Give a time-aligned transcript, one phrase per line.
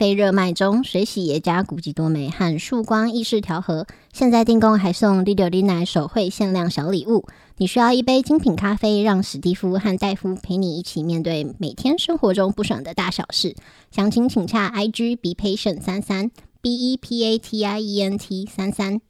[0.00, 7.26] 啡热卖中，水洗耶加古籍多美和束光意式调和，现在订购还送 Lido 哩奶手绘限量小礼物。
[7.58, 13.54] 你需要一杯精品咖啡，让史蒂夫和戴夫陪你一起面对每天生活中不爽的大小事。
[13.90, 16.30] 详情请洽 IG be patient 三三
[16.62, 19.02] b e p a t i e n t 三三。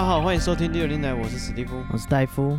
[0.00, 2.58] 欢迎收听六零奶，我是史蒂夫，我是戴夫。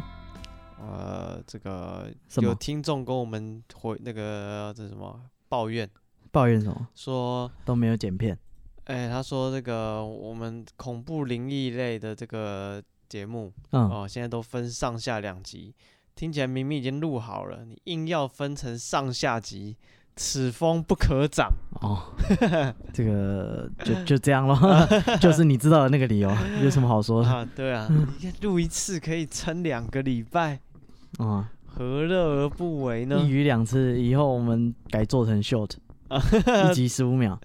[0.80, 2.08] 呃，这个
[2.40, 5.90] 有听众跟我们回那个这什么抱怨？
[6.32, 6.88] 抱怨什么？
[6.94, 8.38] 说都没有剪片。
[8.85, 15.73] 哎，他说这个我们恐怖灵异类的这个节目，嗯，哦，现在都分上下两集，
[16.16, 19.76] 听起来明明已经录好了，你硬要分成上下集。
[20.15, 21.99] 此风不可长哦，
[22.93, 24.57] 这个就就这样咯，
[25.20, 26.31] 就是你知道的那个理由，
[26.63, 27.29] 有什么好说的？
[27.29, 30.59] 啊，对啊，你看录一次可以撑两个礼拜，
[31.18, 33.20] 啊，何乐而不为呢？
[33.23, 35.71] 一鱼两次，以后我们改做成 short，
[36.70, 37.40] 一集十五秒，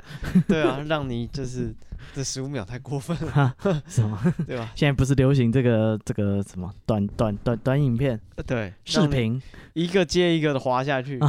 [0.47, 1.75] 对啊，让你就是
[2.13, 3.55] 这十五秒太过分了，
[3.87, 4.19] 什么？
[4.47, 4.71] 对吧？
[4.75, 8.21] 现在不是流行这个这个什么短短短短影片？
[8.47, 9.41] 对，视频
[9.73, 11.19] 一个接一个的滑下去。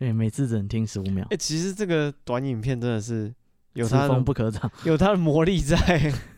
[0.00, 1.22] 对，每次只能听十五秒。
[1.24, 3.30] 哎、欸，其实这个短影片真的是
[3.74, 5.76] 有它的不可长， 有它的魔力在。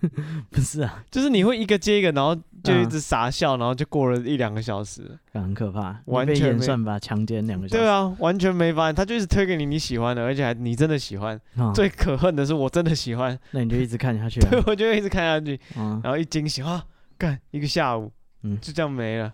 [0.50, 5.96] 不是啊，就是你会一个接一个，然后就一直傻笑，嗯、然后就过了一两个小时，很可怕。
[6.06, 7.80] 完全被演算法强奸两个小时。
[7.80, 11.41] 对啊，完全没发现，他就一直推给你你喜欢的，而且还你真的喜欢。
[11.56, 14.48] 嗯、最可恨的是我真的喜欢，那你就一直看下去、啊。
[14.50, 16.84] 对，我就会一直看下去，嗯、然后一惊喜啊，
[17.16, 18.10] 干一个下午，
[18.42, 19.32] 嗯，就这样没了。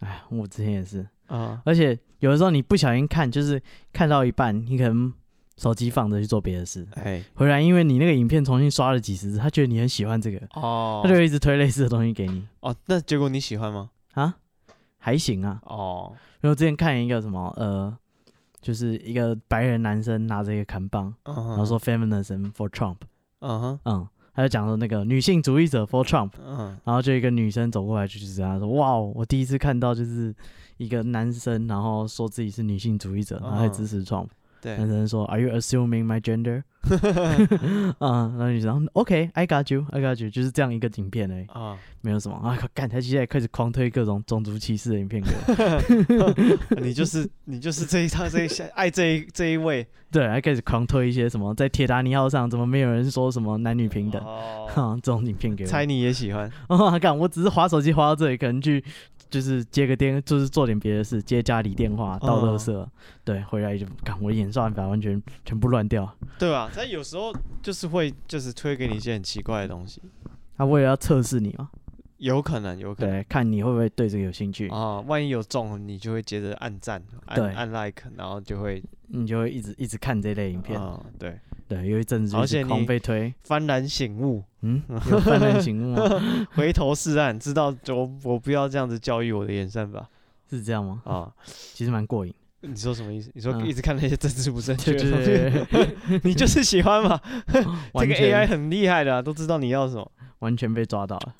[0.00, 1.06] 哎，我之前也是。
[1.26, 1.62] 啊！
[1.64, 3.60] 而且有的时候你不小心看，就是
[3.92, 5.12] 看到一半，你可能
[5.56, 12.44] 手机放着去做别的事，哎，回来因为你那个影片重新刷了几十次，他觉得你很喜欢这个，哦，他就一直推类似的东西给你。
[12.60, 13.90] 哦，那结果你喜欢吗？
[14.14, 14.34] 啊，
[14.98, 15.60] 还行啊。
[15.64, 16.12] 哦，
[16.42, 17.96] 因为我之前看一个什么，呃，
[18.60, 22.96] 就是一个白人男生拿着一个砍棒，嗯、然后说 feminism for Trump，
[23.40, 30.34] 嗯哼，嗯，他就讲说那个女性主义者 for Trump，嗯，然后就一个女生走过来，就是跟他说，哇，我第一次看到就是。
[30.76, 34.28] 一个男生，然后说自己是女性主义者，然后还支持 Trump。
[34.64, 36.62] 对，男生说：“Are you assuming my gender？”
[37.98, 41.44] 啊，然后女生 OK，I got you，I got you，就是这样一个影片而已。
[41.48, 42.58] 啊，没有什么啊。
[42.72, 46.80] 干，他现在开始狂推各种种族歧视的影片给我。
[46.80, 49.86] 你就是你就是这一套这一下爱这一这一位。
[50.10, 54.22] 对，还开始狂推一些什么在铁达尼号上怎么没有人说什么男女平等？
[54.24, 55.68] 哦，这种影片给我。
[55.68, 56.50] 猜你也喜欢？
[56.68, 58.82] 啊，干，我只是滑手机滑到这里，可能去。
[59.30, 62.88] 就是接个电，就是做点别的事，接家里电话、倒垃圾，哦、
[63.24, 66.70] 对，回来就看我的演算法完全全部乱掉，对吧？
[66.72, 67.32] 他有时候
[67.62, 70.00] 就是会就是推给你一些很奇怪的东西，
[70.56, 71.70] 他为了要测试你嘛，
[72.18, 75.00] 有可能，有可能，对，看你会不会对这个有兴趣啊？
[75.00, 81.38] 万一有中，你就会接着按赞，按对按 like，然后就会你就会一直一直看这类影片，哦、对。
[81.66, 86.46] 对，有一阵子就是狂被推，幡然醒悟，嗯， 有幡然醒悟吗？
[86.54, 90.06] 回头是岸，知道我我不要这样子教育我的演算法，
[90.50, 91.00] 是这样吗？
[91.06, 92.34] 啊，其实蛮过瘾。
[92.66, 93.30] 你说什么意思？
[93.34, 97.20] 你说一直看那些政治不正确的东西， 你就是喜欢嘛？
[97.52, 100.10] 这个 AI 很厉害的，都知道你要什么，
[100.40, 101.34] 完全被抓到了。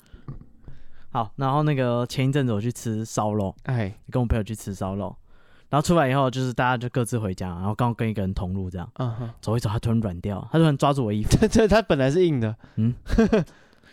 [1.11, 5.15] 好，然后那个前一阵子我去吃烧肉，哎，跟我朋友去吃烧肉。
[5.69, 12.93] 然后出来以后，就是大家就各自回家，然后刚好跟一个人同路，这样，嗯哼，走一走，他突然软掉，他突然抓住我衣服，这 他本来是硬的，嗯，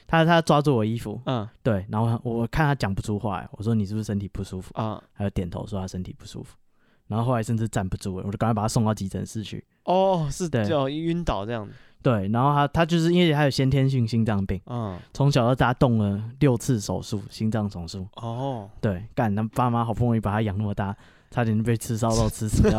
[0.06, 4.70] 他他抓住我衣服，嗯，对，然后我看他讲不出话，我说你是不是身体不舒服？
[4.74, 5.02] 啊？
[5.14, 6.54] 还有点头说他身体不舒服，
[7.12, 9.62] 然后后来甚至站不住了，我就赶快把他送到急诊室去。
[9.84, 11.72] 哦，是的，就晕倒这样子。
[12.02, 18.06] 对，然后他他就是因为他有先天性心脏病，嗯，从小到大动了六次手术，心脏手术。
[18.16, 20.96] 哦，对，干，他爸妈好不容易把他养那么大。
[21.30, 22.78] 差点被吃烧肉吃死掉，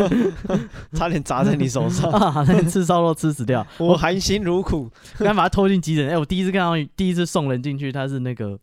[0.96, 6.08] 差点砸在你手上， 差点吃烧肉吃死掉， 我含辛茹苦，刚把他拖进急诊。
[6.08, 8.58] 哎，我第一次看到，第一次送人进去，他是那个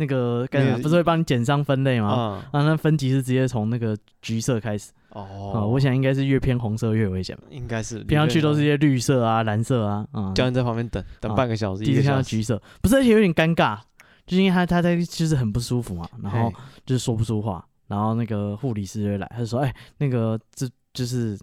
[0.00, 0.78] 那个干啥？
[0.78, 2.42] 不是会帮你减伤分类吗？
[2.50, 4.90] 啊，那分级是直接从那个橘色开始。
[5.10, 11.84] 哦，我想应该是越偏红色越危险，应该是，平常去都是一些绿色啊、蓝色啊，啊，叫人在旁边等等半个小时。
[11.84, 13.78] 第一次看到橘色，不是，而且有点尴尬，
[14.24, 16.50] 就是因为他他在就是很不舒服嘛，然后
[16.86, 17.62] 就是说不出话。
[17.88, 20.64] 然后那个护理师就来，他就说：“哎，那个这
[20.94, 21.36] 就是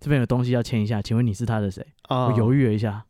[0.00, 3.04] 这边有东西要签一下，请问你是他的谁？”哦、我犹豫了一下，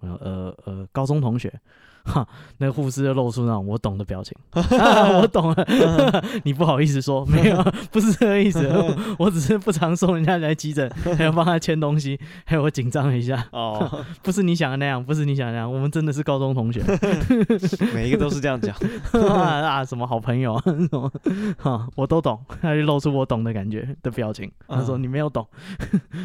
[0.00, 1.52] 我说：“呃呃，高中同学。”
[2.06, 2.26] 哈，
[2.58, 5.66] 那个护士就露出那种我懂的表情，啊、 我懂了，
[6.44, 8.66] 你不好意思说，没有， 不是这个意思，
[9.18, 10.88] 我只是不常送人家来急诊，
[11.18, 13.46] 还要帮他签东西，还有我紧张了一下。
[13.50, 16.80] 哦，不是你想的那样，不是你想的那样，我们真的是高中同学，
[17.92, 18.74] 每一个都是这样讲
[19.28, 21.10] 啊，什么好朋友啊，什么
[21.58, 25.46] 哈，我都懂，他就露出我懂的感觉的表情，他说你没有懂，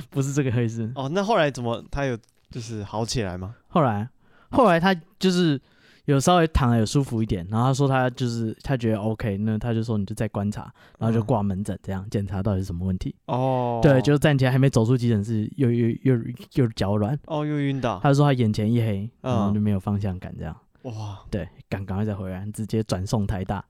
[0.09, 0.89] 不是这个意思。
[0.95, 2.17] 哦，那后来怎么他有
[2.49, 3.55] 就是好起来吗？
[3.69, 4.07] 后来，
[4.51, 5.59] 后来他就是。
[6.05, 10.63] 有稍微躺的有舒服一点，然后他说他就是他觉得 OK，那他就说你就再观察，
[10.97, 13.15] 然后就挂门诊这样检查到底是什么问题。
[13.27, 16.19] 哦，对，就站起来还没走出急诊室，又又又
[16.55, 17.99] 又脚软，哦，又晕倒。
[18.01, 20.57] 他就说他眼前一黑，然后就没有方向感这样。
[20.81, 23.63] 哇，对，赶赶快再回来，直接转送台大，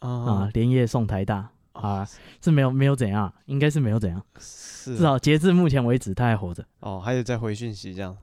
[0.00, 2.06] 啊，连夜送台大啊，
[2.42, 6.64] 是没有没有怎样，应该是没有怎样，是至少截至目前为止他还活着。
[6.80, 8.14] 哦，还有再回讯息这样。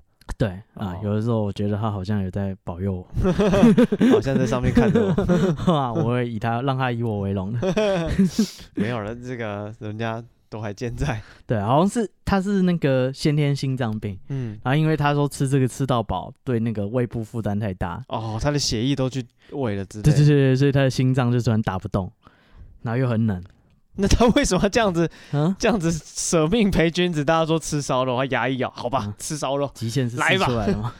[0.42, 3.08] 对啊，有的时候我觉得他好像有在保佑我，
[4.12, 5.00] 好像在上面看着
[5.68, 7.56] 我， 啊，我会以他让他以我为荣。
[8.74, 11.22] 没有了，这个人家都还健在。
[11.46, 22.12] 对，好像是他是那个先天心脏病，嗯，然后因为他说吃这个吃到饱，对那个胃部负担太大，哦，他的血液都去胃了，对对对对，所以他的心脏就突然打不动，
[22.82, 23.40] 然后又很冷。
[23.98, 25.10] 那他为什么这样子？
[25.34, 27.26] 嗯，这样子舍命陪君子？
[27.26, 29.70] 大家说吃烧肉，他牙一咬，好吧，吃烧肉。
[29.74, 30.94] 极限是来的吗？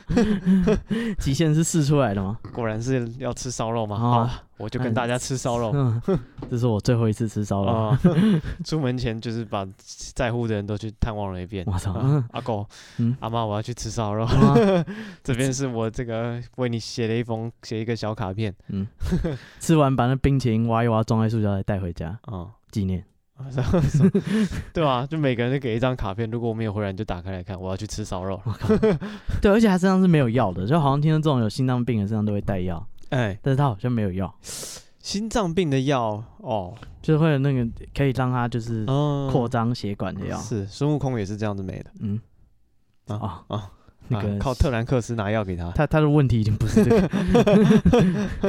[1.18, 2.38] 极限是试出来的吗？
[2.52, 3.96] 果然是要吃烧肉吗？
[3.96, 5.72] 好，我就跟大家吃烧肉。
[6.50, 7.96] 这是我最后一次吃烧肉。
[8.64, 9.66] 出门前就是把
[10.14, 11.64] 在乎的人都去探望了一遍。
[11.66, 11.92] 我操，
[12.32, 12.66] 阿狗，
[13.20, 14.28] 阿妈，我要去吃烧肉。
[15.24, 18.54] 这边是我这个为你写了一封，写一个小卡片。
[18.68, 18.86] 嗯，
[19.58, 22.18] 吃完把那冰淇淋挖一挖，装在塑胶袋带回家。
[22.22, 22.48] 啊。
[22.72, 23.04] 纪念，
[24.72, 25.06] 对啊？
[25.06, 27.60] 就每个人都给一张卡片，如果我没有回来，你就打开来看。
[27.60, 28.40] 我要去吃烧肉。
[29.40, 32.84] 对，而且他身上是没有药的，就好像听说这种有心脏病的身上都会带药。
[33.10, 34.34] 哎，但是他好像没有药。
[34.98, 38.86] 心脏病的药哦，就是会有那个可以让他就是
[39.30, 40.38] 扩张血管的药。
[40.38, 41.90] 是孙悟空也是这样子没的。
[42.00, 42.20] 嗯，
[43.08, 43.70] 啊啊。
[44.08, 47.08] 那个、啊、靠特兰克斯拿药给他，他他的问题已经不是这个，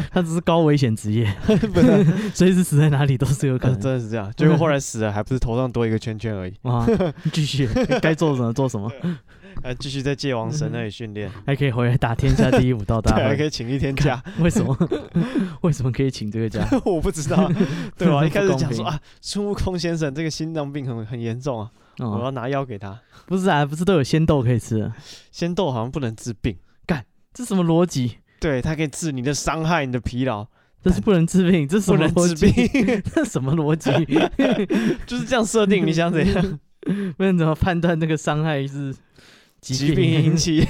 [0.12, 1.32] 他只是高危险职业，
[2.34, 4.32] 随时死在哪里都是有可能，真的是这样。
[4.36, 6.54] 结果后来 死了，还不是头上多一个圈圈而已。
[6.64, 6.86] 啊，
[7.32, 7.68] 继续
[8.02, 8.92] 该做什么做什么，
[9.62, 14.22] 还继续在界王神那里训练，还可以回来打天下第一武道大会，还可以请一天假。
[14.40, 14.76] 为什么？
[15.62, 16.68] 为什么可以请这个假？
[16.84, 17.50] 我不知道。
[17.98, 18.26] 对吧？
[18.26, 21.70] 一开始讲说啊，孙悟空先生这个心脏病很很严重啊。
[22.00, 24.92] 我要拿药给他，不是啊，不是都有仙豆可以吃？
[25.32, 28.18] 仙豆好像不能治病，干，这什么逻辑？
[28.40, 30.46] 对，它可以治你的伤害、你的疲劳，
[30.84, 33.02] 这是不能治病，这是什么不能治病？
[33.14, 33.92] 这什么逻辑？
[35.06, 36.60] 就是这样设定，你想怎样？
[37.16, 38.94] 不然怎么判断那个伤害是？
[39.64, 40.68] 疾病引起，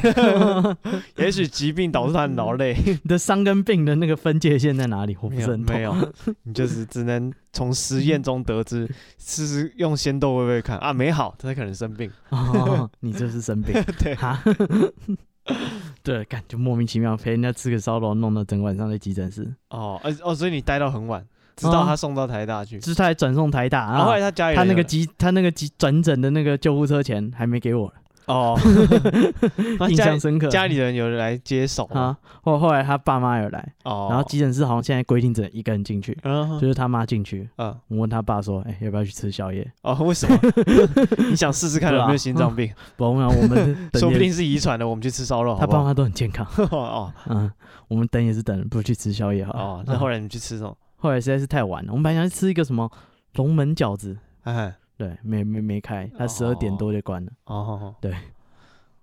[1.18, 2.78] 也许疾病导致他很劳累。
[2.86, 5.18] 你的伤跟病的那个分界线在哪里？
[5.20, 5.76] 我不是很懂。
[5.76, 6.14] 没有，
[6.44, 8.88] 你就是只能从实验中得知，
[9.18, 10.94] 试试用仙豆会不会看啊？
[10.94, 12.12] 没好，他可能生病。
[12.30, 13.74] 哦，你就是生病。
[14.00, 14.40] 对 哈，
[16.04, 19.52] 对， 感觉莫名其妙陪人家吃个烧肉，弄到整晚上在急诊室。
[19.70, 21.26] 哦，哦，所以你待到很晚，
[21.56, 27.92] 直到他送到台大去，就是他还转送台大，然后后来他家里他那个急他那个急转诊的那个救护车钱还没给我。
[28.26, 28.58] 哦，
[29.90, 30.48] 印象深刻。
[30.48, 36.18] 家里人有人来接手啊，后后来他爸妈有来，哦，然后急诊室好像现在规定只能一个人进去，
[36.60, 37.50] 就是他妈进去。
[37.58, 39.70] 嗯，我问他爸说，哎，要不要去吃宵夜？
[39.82, 40.40] 哦，为什么？
[41.30, 42.72] 你想试试看有没有心脏病？
[42.96, 45.58] 不，我们我们说不定是遗传的，我们去吃烧肉。
[45.60, 46.46] 他爸妈都很健康。
[46.72, 47.52] 哦，嗯，
[47.88, 49.54] 我们等也是等，不如去吃宵夜好。
[49.54, 50.76] 哦，那后来你去吃什么？
[50.96, 52.90] 后来实在是太晚了，我们本来想去吃一个什么
[53.34, 54.74] 龙门饺子，哎。
[54.98, 57.32] 对，没没没开，他十二点多就关了。
[57.46, 58.16] 哦，对，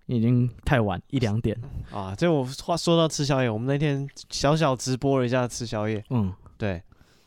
[0.06, 1.56] 已经太晚一两点
[1.92, 2.14] 啊。
[2.16, 6.02] 这我话说到吃宵夜，我们那天小小直播了一下吃宵夜。
[6.10, 6.80] 嗯，对，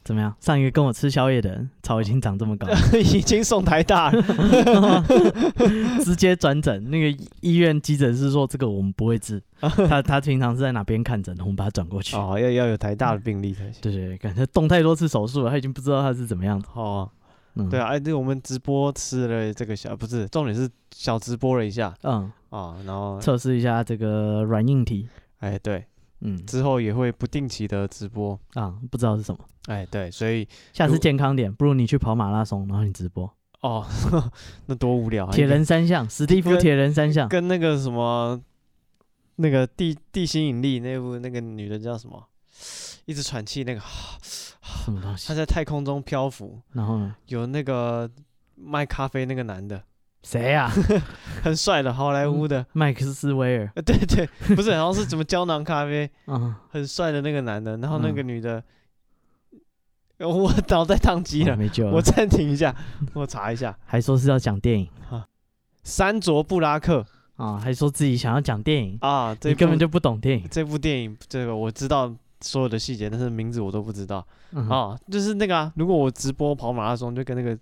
[0.03, 0.33] 怎么样？
[0.39, 2.67] 上一个跟我吃宵夜的人，草已经长这么高，
[2.97, 5.03] 已经送台大了，
[6.03, 6.89] 直接转诊。
[6.89, 11.43] 那个医院急诊室说这个我们不会治， 他他平常是在哪边看诊的？
[11.43, 12.15] 我们把他转过去。
[12.15, 13.81] 哦，要要有台大的病历才行。
[13.81, 16.67] 对对，感觉动太多次手术了，他已经不知道他是怎么样的。
[16.73, 17.09] 哦。
[17.55, 25.07] 嗯、对啊，哎，对，我们直播吃了这个小，不是，重点是小直播了一下，嗯，啊，然后测试一下这个软硬体，
[25.39, 25.85] 哎，对，
[26.21, 28.39] 嗯，之后也会不定期的直播。
[28.53, 33.31] 啊，不知道是什么，哎，对，所以下次健康点，不如你去跑马拉松，然后你直播，
[33.61, 33.85] 哦，
[34.65, 38.41] 那多无聊，铁人三项，史蒂夫铁人三项，跟那个什么，
[39.35, 42.23] 那个地地心引力那部那个女的叫什么，
[43.05, 43.81] 一直喘气那个。
[44.61, 45.27] 什么东西？
[45.27, 47.15] 他在太空中漂浮，然后呢？
[47.27, 48.09] 有那个
[48.55, 49.81] 卖咖啡那个男的，
[50.23, 50.69] 谁呀？
[51.43, 53.71] 很帅的好莱坞的麦克斯威尔。
[53.85, 56.09] 对对，不是，好像是什么胶囊咖啡。
[56.27, 58.63] 嗯，很帅的那个男的，然后那个女的，
[60.19, 61.91] 我脑袋宕机了，没救了。
[61.93, 62.75] 我暂停一下，
[63.13, 63.77] 我查一下。
[63.85, 65.27] 还说是要讲电影啊？
[65.83, 67.05] 山卓布拉克
[67.35, 69.35] 啊，还说自己想要讲电影啊？
[69.43, 70.47] 你根本就不懂电影。
[70.49, 74.23] 这部电影，这个我知道所有的细节，但是名字我都不知道。
[74.69, 77.57] 啊，就是那个啊，如果我直播跑马拉松，就跟那个。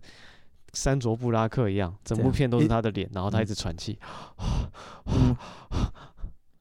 [0.74, 4.00] 山卓布拉克一样，整部片都是他的脸，然后他一直喘气，
[5.06, 5.36] 嗯，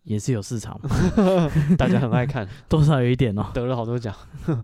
[0.02, 0.76] 也是有市场，
[1.78, 4.12] 大家很爱看，多少有一点哦，得了好多奖，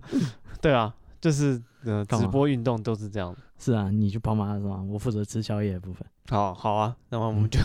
[0.61, 0.93] 对啊，
[1.27, 3.35] 就是呃，直播运动都是这样。
[3.59, 6.07] 是啊，你去跑马拉松，我负责吃宵夜的部分。
[6.29, 7.59] 好，好啊，那么我们就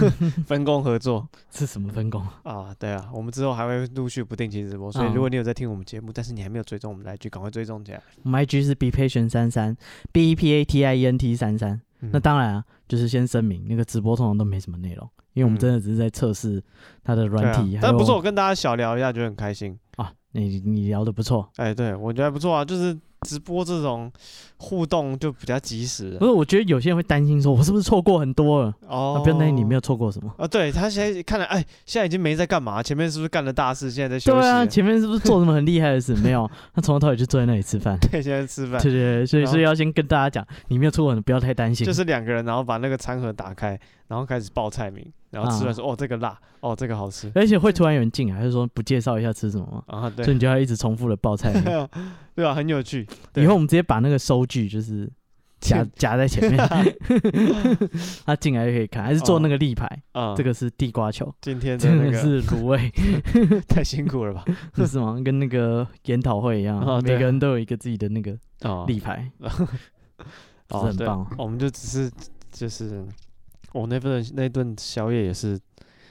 [0.46, 1.28] 分工合作。
[1.50, 2.74] 是什么分工啊？
[2.78, 8.02] 对啊，我们之后还会陆续不定期直播，所以如果你有在听我们节目，但是你还没有追踪我们的 IG，赶快追踪起来。
[8.22, 9.76] 我们 IG 是 be patient 三三
[10.10, 11.78] B E P A T I E N T 三三。
[12.00, 16.62] 那当然啊，就是先声明，那个直播通常都没什么内容，因为我们真的只是在测试
[17.04, 17.78] 它的软体。
[17.80, 20.12] 但不是，我跟大家小聊一下，觉得很开心啊。
[20.32, 22.98] 你你聊的不错，哎，对我觉得还不错啊，就是。
[23.22, 24.10] 直播这种
[24.56, 26.30] 互动就比较及时，不是？
[26.30, 28.74] 我觉得有些人会担心说，我是不是错过很多了？
[28.86, 30.46] 哦，不要担心，你没有错过什么啊？
[30.46, 33.90] 对他现在看来，哎，现在已经没在干嘛，前面是不是干了大事？
[33.90, 34.40] 现在在休息。
[34.40, 36.14] 对啊，前面是不是做什么很厉害的事？
[36.16, 37.96] 没有， 他从头到尾就坐在那里吃饭。
[38.00, 38.80] 对，现在吃饭。
[38.80, 41.86] 对对对，所以所以要先跟大家讲，你没有错过，你不要太担心。
[41.86, 45.04] 就是两个人，然后把那个餐盒打开，然后开始报菜名。
[45.32, 49.82] 然后吃完说哦，这个辣哦，这个好吃，而且会突然有人进来，还是说不介绍一下吃什么吗？
[49.86, 51.62] 啊，对，所以你就要一直重复的报菜名，
[52.34, 53.06] 对啊，很有趣。
[53.34, 55.10] 以后我们直接把那个收据就是
[55.60, 56.58] 夹夹在前面，
[58.24, 60.34] 他进来就可以看，还是做那个立牌啊？
[60.34, 62.90] 这个是地瓜球，今天真的是卤味，
[63.68, 64.44] 太辛苦了吧？
[64.86, 65.20] 是吗？
[65.24, 68.36] 跟那个研讨会一样，每个人都有一个自己的那个
[68.86, 69.30] 立牌，
[70.70, 71.26] 是很棒。
[71.38, 72.10] 我们就只是
[72.50, 73.04] 就是。
[73.74, 75.58] 我那份那顿宵夜也是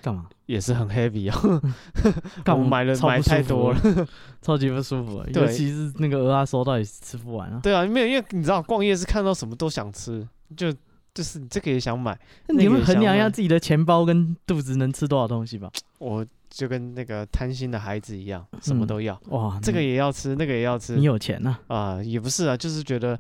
[0.02, 0.26] 干嘛？
[0.46, 1.62] 也是很 heavy 啊！
[2.54, 4.08] 我买了买太多了，
[4.42, 5.24] 超级不舒服。
[5.34, 7.60] 尤其是那个蚵仔酥到底吃不完啊？
[7.64, 10.28] 对啊，没有，因为你知道逛夜市看到什么都想吃，
[10.58, 10.74] 就
[11.14, 12.20] 就是你这个也想买。
[12.48, 15.70] 那你会衡量一下自己的钱包跟肚子能吃多少东西吧。
[16.00, 19.18] 我就跟那个贪心的孩子一样，什么都要。
[19.30, 20.96] 哇，这个也要吃，那个也要吃。
[20.96, 21.58] 你有钱呐？
[21.68, 23.18] 啊，也不是啊，就是觉得。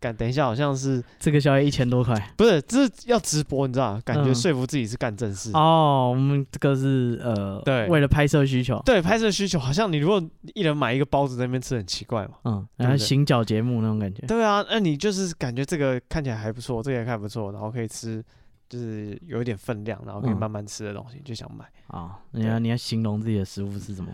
[0.00, 4.00] 感等一下，好像是这个宵夜一千多块，不是，这是要直播，你知道？
[4.04, 6.10] 感觉说服自己是干正事哦。
[6.14, 10.22] 我们这个是呃，对，为了拍摄需求，对，拍摄需求，好像你如果
[10.54, 12.34] 一人买一个包子在那边吃，很奇怪嘛。
[12.44, 14.26] 嗯，然后行脚节目那种感觉。
[14.26, 18.24] 对啊，那你就是感觉这个看起来还不错，这个也还不错，然后可以吃，
[18.68, 22.18] 就是有一点分量，然后可以慢慢吃的东西，就想买啊。
[22.32, 24.08] 你要你要形容自己的食物是什么？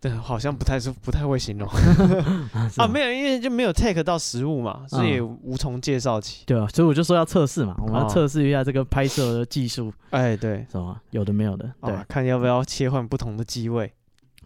[0.00, 1.68] 对，好像不太是不太会形容
[2.78, 6.44] 啊，没有，因为就没有 take 到实物嘛，所以无从介绍起。
[6.46, 9.92] 对啊，所以我就说要测试嘛，我们要测试一下这个拍摄的技术。
[10.08, 13.92] 哎，对，什么有的没有的，对，看要不要切换不同的机位。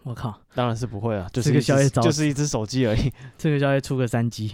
[0.03, 3.11] 我靠，当然是不会啊，就是一个宵夜，就是一只手机而已。
[3.39, 4.53] 这个宵夜出个三 G。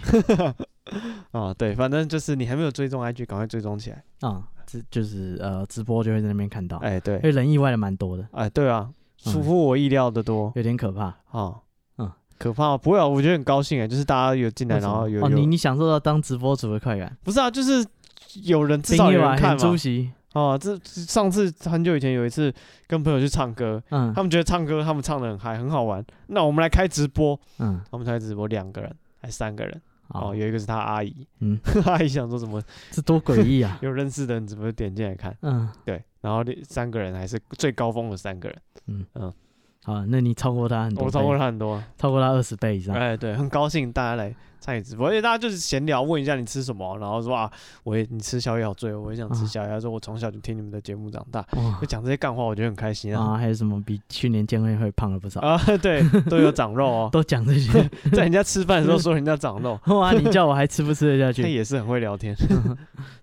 [1.31, 4.43] 啊，对，反正就是你还没有追踪 IG，赶快追踪起来啊！
[4.65, 6.77] 这就是呃，直播就会在那边看到。
[6.77, 8.25] 哎，对，因为人意外的蛮多的。
[8.31, 8.89] 哎，对啊。
[9.23, 11.13] 出乎我意料的多，有点可怕。
[11.31, 11.59] 哦，
[11.97, 17.85] 嗯，可怕不会啊，我觉得很高兴哎，就是大家有进来，然后有哦，你你享受到当直播主的快感，不是啊，就是
[18.43, 19.57] 有人至少有人看嘛，
[20.33, 22.53] 哦，这上次很久以前有一次
[22.87, 32.61] 跟朋友去唱歌，嗯，他们觉得唱歌他们唱的很嗨，很好玩，那我们来开直播，嗯，我们开直播两个人还三个人，哦，有一个是他阿姨，嗯， 阿姨想说什么，
[32.91, 36.01] 这多诡异啊， 有认识的人怎么点进来看，嗯，对。
[36.21, 39.33] 然后三个人还是最高峰的三个人，嗯嗯，
[39.83, 42.95] 好，那你超过他很多，我超过他很多，超过他二十倍以上。
[42.95, 47.51] 哎，对，很高兴大家来参与直播，而且大家就是闲聊，问一下你吃什么，然后说啊，
[47.83, 49.67] 我也你吃宵夜好醉，我也想吃宵夜。
[49.67, 51.43] 他说我从小就听你们的节目长大，
[51.81, 53.35] 就讲这些干话，我觉得很开心啊。
[53.35, 55.59] 还有什么比去年见面会胖了不少啊？
[55.81, 61.41] 对，都有长肉哦， 都讲这些， 在人家吃饭的时候说人家长肉， 哇，你叫我还吃不吃得下去？
[61.41, 62.35] 那也是很会聊天。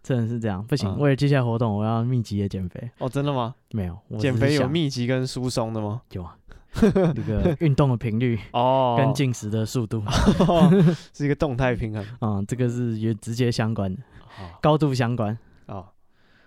[0.02, 0.98] 真的是这样，不行。
[0.98, 2.90] 为了接下来活动，我要密集的减肥。
[2.98, 3.54] 哦，真的吗？
[3.70, 6.00] 没有，减肥有密集跟疏松的吗？
[6.12, 6.34] 有啊，
[7.14, 10.02] 那个运动的频率 哦，跟进食的速度。
[11.12, 12.04] 是一个动态平衡。
[12.20, 14.00] 嗯，这个是有直接相关的，
[14.60, 15.36] 高度相关。
[15.66, 15.86] 哦，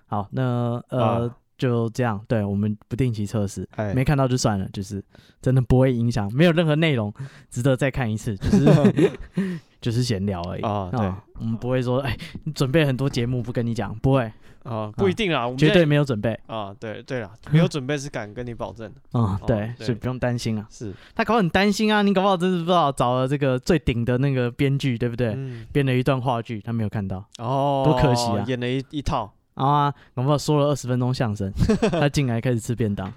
[0.07, 5.03] 好，那呃就这样，对我们不定期测试，没看到就算了，就是
[5.41, 7.13] 真的不会影响，没有任何内容
[7.49, 9.59] 值得再看一次，就是。
[9.81, 10.61] 就是闲聊而已。
[10.61, 10.99] 啊，对，
[11.39, 14.31] 我们不会说，哎，你准备很多节目不跟你讲，不会
[14.63, 16.39] 啊，不一定啊，绝对没有准备。
[16.47, 20.93] 啊，对对了， 没有准备是敢跟你保证的，啊，对，所以不用担心啊，是。
[21.15, 25.37] 他搞很担心啊，你搞不好真是不知道找了这个最顶的那个编剧，对不对？
[25.71, 31.51] 编了一段话剧，他没有看到，哦，多可惜啊，演了一一套，啊，搞不好说了二十分钟相声，
[31.91, 33.11] 他进来开始吃便当，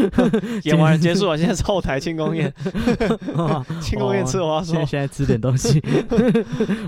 [0.64, 2.52] 演完了结束了，现在是后台庆功宴，
[3.80, 5.82] 庆功宴吃我要说，现在吃点东西。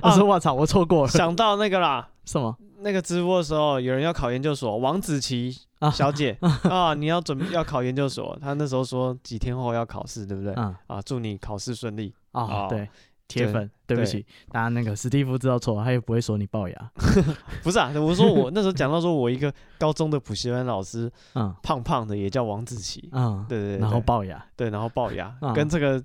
[0.03, 2.57] 我说我操，我错过了，想到那个啦，什么？
[2.81, 5.57] 那个直播的时候，有人要考研究所，王子琪
[5.93, 6.37] 小姐。
[6.69, 10.53] 啊，你要准备要考研究所，他那时候说几天后要考试，对不对？
[10.55, 12.15] 啊，祝你考试顺利。
[12.33, 12.89] 啊，对。
[13.27, 13.97] 铁粉，对。
[13.97, 16.91] 不起，大家那个史蒂夫知道错，他也不会说你龅牙，
[17.65, 26.01] 不是啊，我说我那时候讲到说我一个高中的补习班老师，嗯，胖胖的也叫王子琪，嗯，对对，然后龅牙，对，然后龅牙，跟这个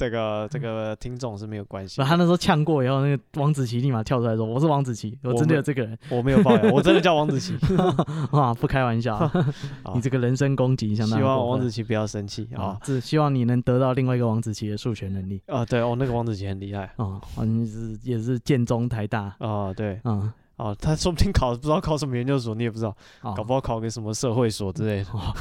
[0.00, 2.00] 这个这个听众是没有关系。
[2.02, 7.54] 他那时候呛过以后，那个王子琪立马跳出来说：“我是王子琪，我真的有这个人，我没有抱怨， 我真的叫王子琪。
[8.32, 9.30] ”啊，不开玩笑，
[9.94, 11.18] 你这个人身攻击相当。
[11.18, 15.66] 希望王子琪不要生气啊，是希望你能得到另外一个王子琪的数学能力啊。
[15.66, 20.32] 对哦，那个王子琪很厉害啊，你是也是建中台大啊，对，嗯。
[20.60, 25.34] 哦，他说不定考不知道考什么研究所，你也不知道，哦、搞不好考个什么社会所之类的，哦、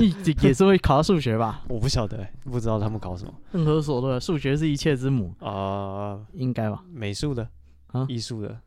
[0.42, 1.62] 也是会考到数学吧？
[1.68, 3.32] 我不晓得，不知道他们考什么。
[3.52, 6.82] 任何所的，数学是一切之母啊，呃、应该吧？
[6.90, 7.46] 美术的
[7.88, 8.58] 啊，艺术的。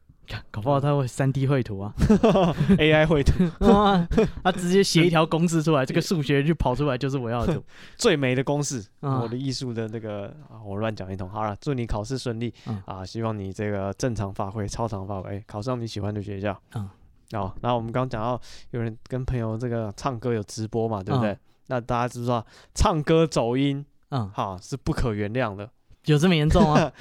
[0.51, 1.93] 搞不好他会三 D 绘图啊，
[2.77, 3.33] AI 绘图，
[4.43, 7.63] 他直接写一条公式出来，这个数学就跑出来就是我要的图，
[7.97, 11.29] 最美的公式，我的艺术的那个，我乱讲一通。
[11.29, 12.53] 好了，祝你考试顺利
[12.85, 13.05] 啊！
[13.05, 16.59] 希望你这个正常发挥，超常发挥，考上你喜欢的学校。
[16.75, 16.89] 嗯，
[17.31, 18.39] 好，然后我们刚刚讲到
[18.71, 21.37] 有人跟朋友这个唱歌有直播嘛，对不对？
[21.67, 25.69] 那大家知不知道唱歌走音，嗯，好是不可原谅的，
[26.05, 26.91] 有这么严重啊？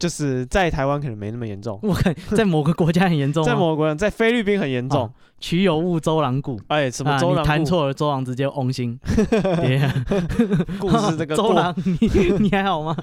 [0.00, 5.08] 就是在台湾可能没那么严重， 我看在某个国家很严重，在某个国家，在菲律宾很严重。
[5.38, 7.42] 曲有误周郎顾，哎，什么周郎？
[7.42, 8.98] 你弹错了，周郎直接翁心。
[10.78, 12.94] 故事这个 周郎，你你还好吗？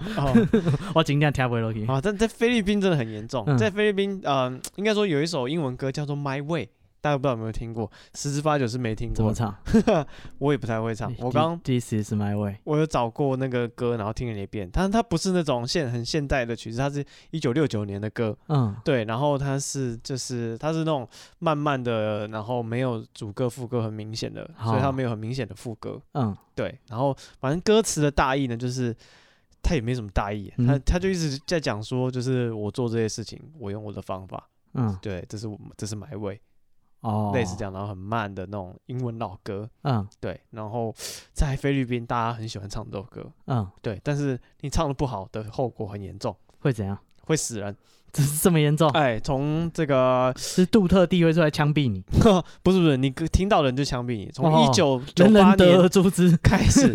[0.94, 1.84] 我今天听不落去。
[1.88, 6.66] 啊，但在菲律宾真的很严重，在菲律宾，呃，应该说有一首英文歌叫做《My Way》。
[7.00, 9.16] 大家不知道有没有听过，十之八九是没听过。
[9.16, 9.56] 怎么唱？
[10.39, 11.13] 我也不太会唱。
[11.20, 12.58] 我刚 This is my way。
[12.63, 14.70] 我有找过那个歌，然后听了一遍。
[14.72, 18.38] 但它不是那种现很现代的曲子，它是一九六九年的歌。
[18.48, 19.06] 嗯，对。
[19.06, 21.08] 然后它是就是它是那种
[21.39, 26.01] 慢慢的，然后没有主歌副歌很明显的，所以它没有很明显的副歌。
[26.14, 26.77] 嗯，对。
[26.90, 28.96] 然后反正歌词的大意呢，就是
[29.62, 34.50] 它也没什么大意，它它就一直在讲说，就是我做这些事情，我用我的方法。
[34.74, 36.40] 嗯，对，这是我这是 my way。
[37.07, 40.93] 哦，类似这样，然后很慢的那种英文老歌，嗯，对，然后
[41.31, 46.98] 在菲律宾，大家很喜欢唱这首歌，嗯，对，但是你唱的不好的后果很严重，会怎样？
[47.25, 47.75] 会死人，
[48.11, 48.89] 这是这么严重？
[48.91, 52.01] 哎，从这个 是杜特地会出来枪毙你？
[52.63, 54.29] 不是不是，你听到人就枪毙你。
[54.33, 55.89] 从一九九八年
[56.41, 56.87] 开始，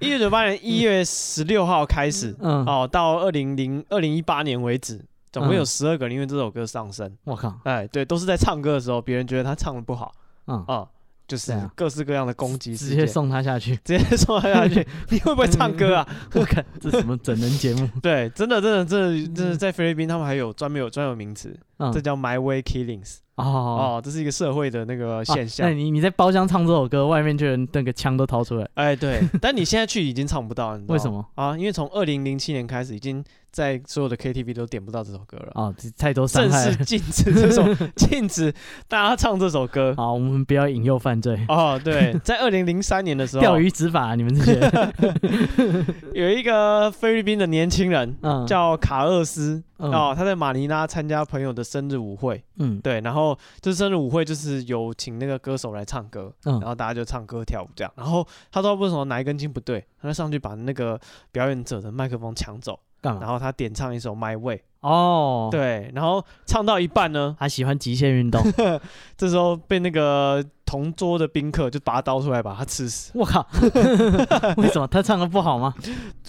[0.00, 5.04] 一九九八年一月十六号开始，嗯，哦，到二零零二零一八年为止。
[5.32, 7.16] 总共有十二个人因为这首歌上升。
[7.24, 7.54] 我靠！
[7.64, 10.12] 哎，对，都是在唱歌的时候，别人觉得他唱的不好，
[10.46, 10.86] 嗯啊，
[11.28, 14.84] 就是各式各样的攻击，直接送他下去，直接送他下去。
[15.10, 16.08] 你会不会唱歌啊？
[16.34, 17.88] 我 看这什么整人节目？
[18.02, 21.56] 对，真的，真的，真的，真的，在菲律宾，他们还有专门有专有名词，
[21.92, 23.18] 这叫 My Way Killings。
[23.36, 25.66] 哦哦，这是一个社会的那个现象。
[25.66, 28.68] 那你你在包厢唱这首歌，外面就人那个枪都掏出来。
[28.74, 31.56] 哎，对，但你现在去已经唱不到，为什么啊？
[31.56, 33.24] 因为从二零零七年开始已经。
[33.52, 35.74] 在所有的 KTV 都点不到这首歌了啊！
[35.98, 37.64] 太多伤害，正式禁止这首，
[37.96, 38.54] 禁止
[38.88, 39.92] 大家唱这首歌。
[39.96, 41.80] 好，我们不要引诱犯罪哦。
[41.82, 44.60] 对，在二零零三年的时候，钓鱼执法，你们这些
[46.14, 61.00] 有一个菲律宾的年轻人，叫卡厄斯哦，他在马尼拉参加朋友的生日舞会，嗯，对，然后这生日舞会就是有请那个歌手来唱歌，然后大家就唱歌跳舞这样，然后他说为什么哪一根筋不对，他就上去把那个
[61.32, 62.78] 表演者的麦克风抢走。
[63.02, 68.42] 然后他点唱一首《My Way》哦，对，然后唱到一半呢，他喜欢极限运动，
[69.16, 73.12] 这时候被那个同桌的宾客就拔刀出来把他刺死。
[73.14, 73.46] 我靠，
[74.56, 75.74] 为什么他唱的不好吗？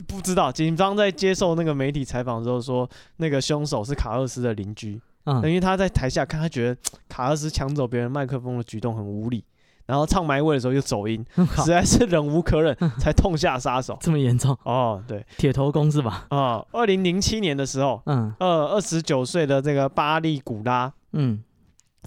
[0.07, 0.51] 不知道。
[0.51, 9.43] 警方在接受那个媒体采访的时候说，那个凶手是卡尔斯的邻居，嗯，因为他在台下看，他觉得卡尔斯抢走别人麦克风的举动很无理。
[9.91, 13.97] 然后唱埋位的时候又走音， 实在是忍无可忍， 才痛下杀手。
[13.99, 14.58] 这么严重？
[14.63, 16.27] 哦，对，铁头功是吧？
[16.30, 21.43] 啊，二零零七年的时候，嗯，二二十九岁的这个巴利古拉，嗯，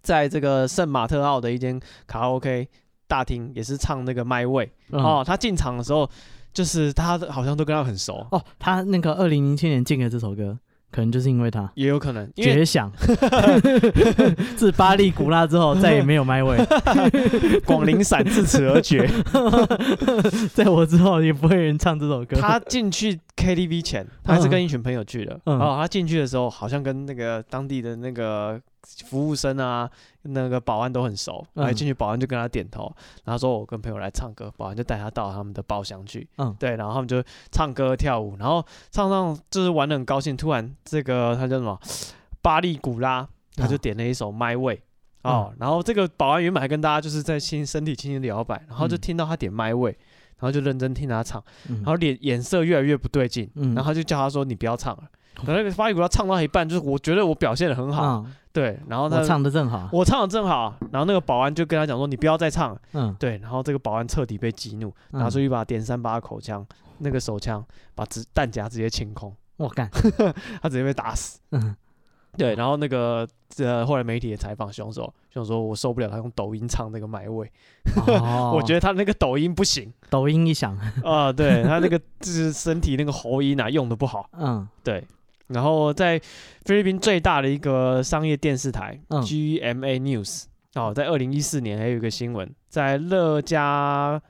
[0.03, 2.66] 在这个圣马特奥的一间卡拉 OK
[3.07, 4.73] 大厅，也是唱那个埋位。
[4.92, 6.09] 哦，他进场的时候，
[6.55, 8.27] 就是他好像都跟他很熟。
[8.31, 10.59] 哦，他那个二零零七年进的这首歌。
[10.94, 12.88] 可能就是因为他，也有可能绝响。
[14.54, 16.57] 自巴利古拉之后，再也没有麦位。
[17.66, 19.11] 广陵散自此而绝。
[20.54, 22.37] 在我之后，也不会有人唱这首歌。
[22.40, 25.37] 他进去 KTV 前，他还是跟一群朋友去的。
[25.44, 28.61] 然后他进去的时候，好像跟那个当地的那个
[29.07, 29.90] 服务生啊，
[30.25, 32.93] 那个保安都很熟，然后进去保安就跟他点头，
[33.25, 41.79] 然后说我跟朋友来唱歌，保安就带他到他们的包厢去，嗯，对，然后他们就唱歌跳舞，然后唱唱就是玩的很高兴，突然这个他叫什么
[42.43, 44.81] 巴利古拉，他就点了一首 My Way。
[45.23, 49.99] 哦，然后这个保安原本还跟大家就是在轻身体轻轻摇摆，然后就听到他点 My Way，然
[50.44, 55.04] 后就认真听他唱，然后脸颜色越来越不对劲，然后他就叫他说你不要唱了。
[55.38, 66.64] 然后那个巴里古拉唱到一半，就是我觉得我表现的很好，对，然后他唱的正好，我唱的正好，然后那个保安就跟他讲说你不要再唱了，嗯，对，然后这个保安彻底被激怒，拿出一把点三八口枪，
[66.98, 67.64] 那个手枪
[67.96, 69.90] 把子弹夹直接清空，我干，
[70.62, 71.74] 他直接被打死，嗯。
[72.37, 73.24] 对，然后那个
[73.59, 77.51] 呃，后来媒体也采访凶手，凶手说我受不了他用抖音唱那个 My Way，
[78.55, 85.05] 我觉得他那个抖音不行， 抖音一响 啊，对他那个就是身体那个喉音啊用的不好，嗯，对。
[85.49, 86.19] 然后在
[86.64, 94.21] 菲律宾最大的一个商业电视台 GMA News 哦，在二零一四年还有一个新闻，在乐加，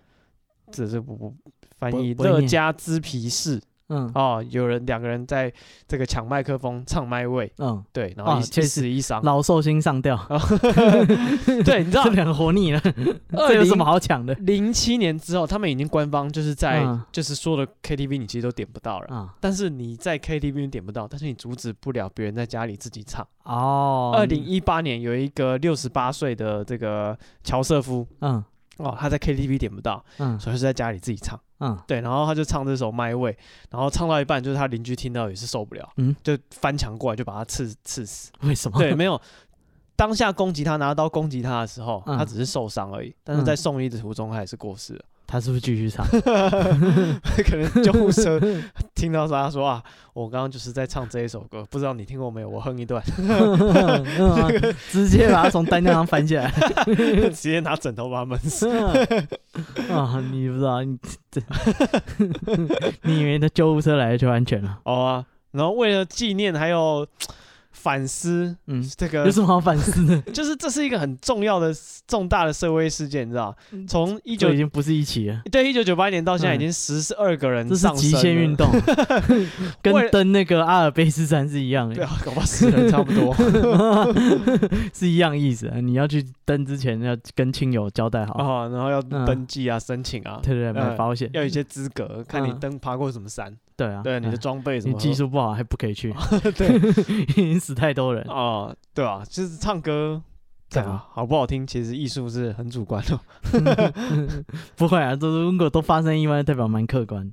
[0.72, 1.32] 这是不不
[1.78, 3.60] 翻译乐加兹皮市。
[3.88, 4.10] 嗯。
[4.14, 5.52] 哦，有人两个人在
[5.86, 7.84] 这个抢麦克风唱 My Way，嗯。
[7.92, 10.16] 对，然后一死一伤，老寿星上吊，
[11.64, 12.80] 对，你知道 两个活腻了，
[13.30, 14.34] 这有什么好抢的？
[14.36, 23.26] 零七年之后，他们已经官方就是在就是说的 KTV 你其实都点不到了，但是你在 KTV 你点不到，但是你阻止不了别人在家里自己唱。
[23.44, 24.12] 哦。
[24.14, 28.42] 二零一八年有一个六十八岁的这个乔瑟夫，嗯。
[28.78, 31.38] 哦，他在 KTV 点不到，嗯，所以是在家里自己唱。
[31.60, 33.32] 嗯，对，然后他就唱这首《My Way》，
[33.70, 38.30] 然后唱到一半，就是他邻居听到也是受不了，嗯，就翻墙过来就把他刺刺死。
[38.42, 38.78] 为什么？
[38.78, 39.20] 对，没有，
[39.96, 45.04] 当下攻击他拿刀攻击他的时候，嗯、他只是受伤而已，但是在送医的途中他也是过世了。
[45.26, 46.06] 他是不是继续唱？
[46.12, 48.40] 可能救护车
[48.94, 49.82] 听到他说啊，
[50.12, 52.48] 我刚刚就是在唱这一首歌，不知道你听过没有？
[52.48, 53.02] 我哼一段，
[54.90, 56.52] 直接把他从担架上翻起来，
[56.86, 58.68] 直接拿枕头把他闷死。
[58.68, 60.96] 啊，你不知道，你
[61.30, 61.40] 这，
[63.02, 64.78] 你以为那救护车来了就安全了？
[64.84, 67.06] 哦啊，然后为了纪念，还有。
[67.84, 70.18] 反思，嗯，这个有什么好反思的？
[70.32, 71.70] 就是这是一个很重要的、
[72.08, 73.54] 重大的社会事件，你知道？
[73.86, 77.96] 从一九已经不是一起了，对，一九九八年到现在已经十二个人上升。
[77.96, 78.66] 这是极限运动，
[79.82, 81.94] 跟登那个阿尔卑斯山是一样的。
[81.94, 83.36] 对啊，搞不好死人差不多，
[84.94, 85.70] 是一样意思。
[85.82, 93.54] 你要去登之前要跟亲友交代好啊，然后要登记啊、申请啊，对对，买保险，要有一些资格，看你登爬过什么山。
[93.76, 96.14] 对啊，对你的装备什么，你技术不好还不可以去。
[96.56, 96.80] 对，
[97.30, 100.22] 已经死太多人啊，对啊，就是唱歌，
[100.70, 103.94] 对啊，好不好听，其实艺术是很主观的。
[104.76, 107.30] 不会啊，就是如果都发生意外，代表蛮客观。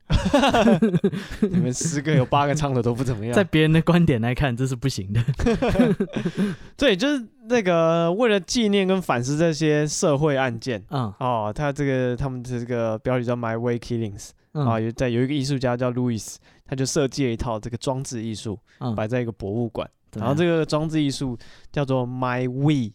[1.42, 5.24] 你们十个有八个唱的都不怎么样，在别人的观点来看，这是不行的。
[6.78, 14.30] 对，就是那个为了纪念跟反思这些社会案件，嗯，哦，他这个他们这个标题叫 My Way Killings。
[14.54, 18.60] 啊，有在有一个艺术家叫路易斯，他就设计了一套这个装置艺术，
[18.98, 19.90] 摆在一个博物馆。
[20.16, 21.38] 然后这个装置艺术
[21.72, 22.94] 叫做 My Way，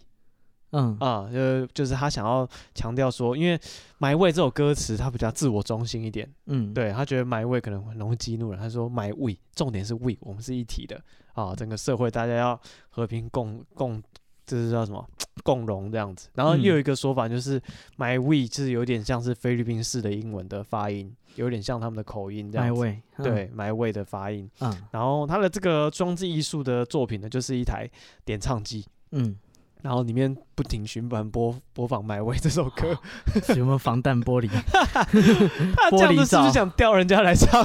[0.70, 0.96] 嗯。
[1.00, 3.58] 啊，就就是他想要强调说，因为
[3.98, 11.00] My Way 这首歌词它比较自我中心一点，嗯，对他觉得 My Way 可能很容易激怒人，他说 My Way，重点是 We，我们是一体的。
[11.34, 14.02] 啊，整个社会大家要和平共共。
[14.46, 15.04] 这是叫什么
[15.42, 17.60] 共荣这样子，然后又有一个说法就是
[17.98, 22.80] My way 就是有点像是菲律宾式的英文的发音，有点像他们的口音这样子。
[22.80, 24.48] My way，对，My way 的发音。
[24.60, 27.88] 嗯，然后他的这个装置艺术的作品呢，就是一台
[28.24, 28.86] 点唱机。
[29.12, 29.36] 嗯，
[29.82, 32.98] 然后里面不停循环播播放 My way 这首歌，
[33.56, 34.48] 有没有防弹玻璃？
[35.76, 37.64] 他这样子是不是想吊人家来唱？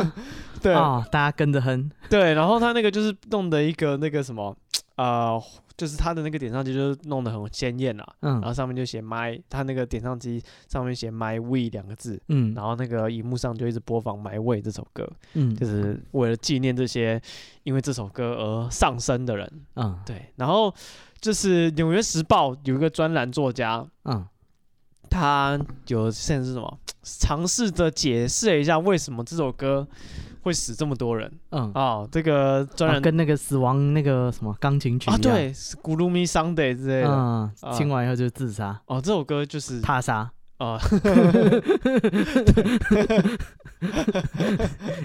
[0.60, 1.90] 对啊，大家跟着哼。
[2.10, 4.54] 对，然后他那个就是弄的一个那个什么
[4.96, 5.40] 呃。
[5.76, 17.20] 就是他的那个点唱机，就是弄得很鲜艳啦，嗯，然后上面就写 My，他那个点唱机上面写 My Way 两个字，嗯，然后那个荧幕上就一直播放 My Way 这首歌，嗯，就是为了纪念这些
[17.64, 20.72] 因为这首歌而丧生的人，嗯，对，然后
[21.20, 24.24] 就是纽约时报有一个专栏作家，嗯，
[25.10, 25.58] 他
[25.88, 29.86] 有现在是什么，尝试着解释一下为什么这首歌。
[30.44, 35.50] 会死这么多人，嗯哦，这个专栏跟那个死亡那个什么钢琴曲啊，对
[35.82, 38.78] ，Gloomy Sunday 之类的，嗯，听完以后就自杀。
[38.84, 40.78] 哦，这首歌就是他杀哦，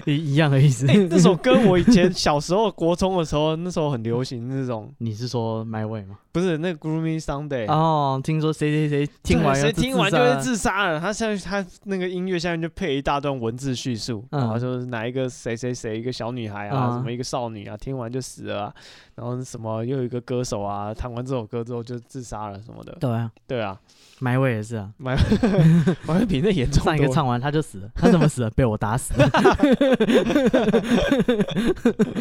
[0.04, 0.84] 一一样的意思。
[1.08, 4.92] 那首歌我以前小时候国中的时候，那时候很流行那种。
[4.98, 6.18] 你是说 My Way 吗？
[6.32, 11.00] 不是那个 Groomy Sunday 哦，听说谁谁谁听完谁听完就会自杀了。
[11.00, 18.72] 他下他那个音乐下面就配一大段文字叙述，然后说哪一个谁谁谁一个小女孩啊，什么一个少女啊，听完就死了，
[19.16, 22.96] 然后什么又有一个歌手啊，弹完这首歌之后就自杀了什么的。
[23.00, 23.76] 对啊，对啊，
[24.20, 25.16] 埋尾也是啊，埋
[26.06, 26.84] 埋尾比那严重。
[26.84, 28.50] 上一个唱完他就死了，他怎么死了？
[28.50, 29.28] 被我打死了，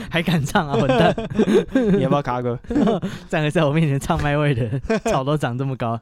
[0.09, 1.15] 还敢唱啊，混蛋！
[1.93, 2.57] 你要不要卡哥？
[3.29, 4.79] 站在在我面前唱麦味的，
[5.11, 5.99] 草都长这么高。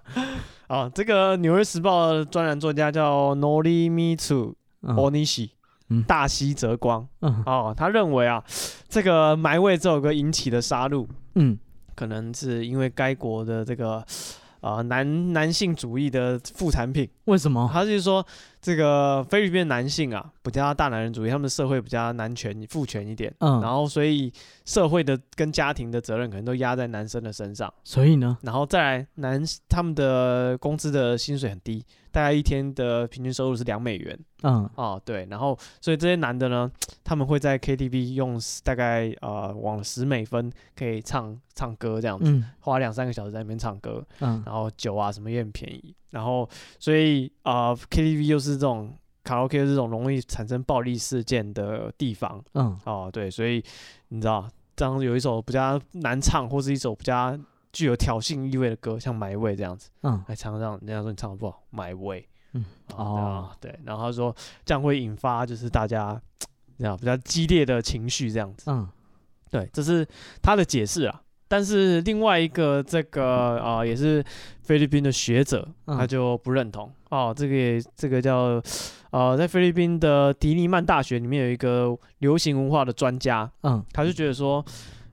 [0.68, 5.50] 啊，这个《纽约时报》的专栏作家叫 Norimitsu Onishi，
[6.06, 7.08] 大西泽光。
[7.22, 8.44] 嗯，哦，他认为啊，
[8.88, 11.58] 这个埋位这首歌引起的杀戮，嗯，
[11.96, 14.06] 可能是因为该国的这个。
[14.62, 17.70] 啊、呃，男男性主义的副产品，为什么？
[17.72, 18.26] 他就是说，
[18.62, 24.32] 这个菲律宾男性啊，比较大男人主义，他们的社会比较男权、父权一点，嗯，然后所以
[24.66, 31.86] 社会的跟家庭的责任可能都压在男生的身上，所以呢，然后再来男他们的工资的薪水很低。
[32.18, 36.72] 大概一天的平均收入是两美元，嗯，哦，对，然后所以这些男的呢，
[37.04, 46.50] 他们会在 KTV 用大概呃往十美分可以唱唱歌这样子，嗯、花两三个小时在那边唱歌，嗯，然后酒啊什么也很便宜，然后
[46.80, 48.92] 所以啊、呃、KTV 又是这种
[49.24, 53.64] 卡拉 OK 这种容易产生暴力事件的地方，嗯，哦，对，所以
[54.08, 57.38] 你知道，这样有一首比较难唱，或是一首比较。
[57.78, 64.36] 具有挑衅意味的歌，像埋位这样子，嗯，还常常人家说你唱的不好，埋位，嗯，哦，对，然后他说
[64.66, 66.20] 这样会引发就是大家
[66.80, 68.90] 这样比较激烈的情绪这样子，嗯，
[69.52, 70.04] 对，这是
[70.42, 71.22] 他的解释啊。
[71.48, 74.26] 但是另外一个这个啊、呃，也是
[74.64, 77.32] 菲律宾的学者，他就不认同哦。
[77.32, 78.60] 这个也这个叫
[79.12, 84.66] 呃，在菲律宾的迪尼曼大学里面有一个流行文化的专家，嗯，他就觉得说。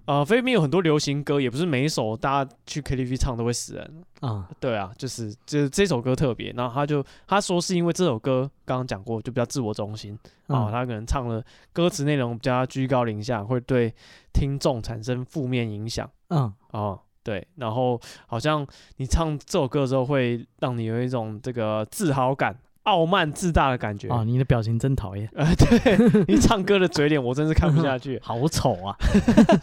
[0.07, 4.47] 呃，菲律宾有很多流行歌，也不是每一首大家去 KTV 唱都会死人啊。
[4.49, 10.13] 嗯、对啊，就是就是这首歌特别，然后他就他说是因为这首歌刚刚讲过，就比较自我中心
[10.49, 13.95] 啊，嗯、他可能唱的歌词内容比较居高临下，会对
[14.33, 16.09] 听众产生负面影响。
[16.29, 22.55] 嗯，哦，对，然后好像你唱这首歌的时候，会让你有一种这个自豪感。
[22.85, 24.25] 傲慢自大的感觉啊！
[24.25, 25.29] 你的表情真讨厌。
[25.35, 28.97] 呃，对， 你唱歌的嘴脸我真是看不下去， 好丑啊！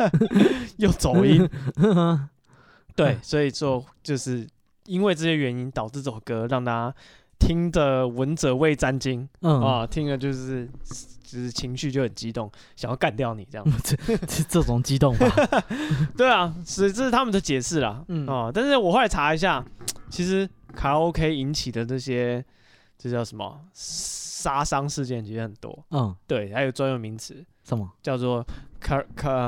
[0.78, 1.48] 又走音。
[2.96, 4.48] 对，所以说就是
[4.86, 6.96] 因为这些原因导致这首歌让大家
[7.40, 10.68] 听着闻者未沾巾，嗯啊，听了就是
[11.24, 13.96] 就是情绪就很激动，想要干掉你这样子，
[14.28, 15.28] 这这种激动吧？
[16.18, 18.04] 对啊，所以这是他们的解释啦。
[18.08, 19.64] 嗯啊，但是我后来查一下，
[20.10, 22.44] 其实卡拉 OK 引起的这些。
[23.02, 25.26] 这叫什么杀伤事件？
[25.26, 28.46] 其实很多，嗯，对，还有专有名词，什么叫做
[28.80, 29.04] kar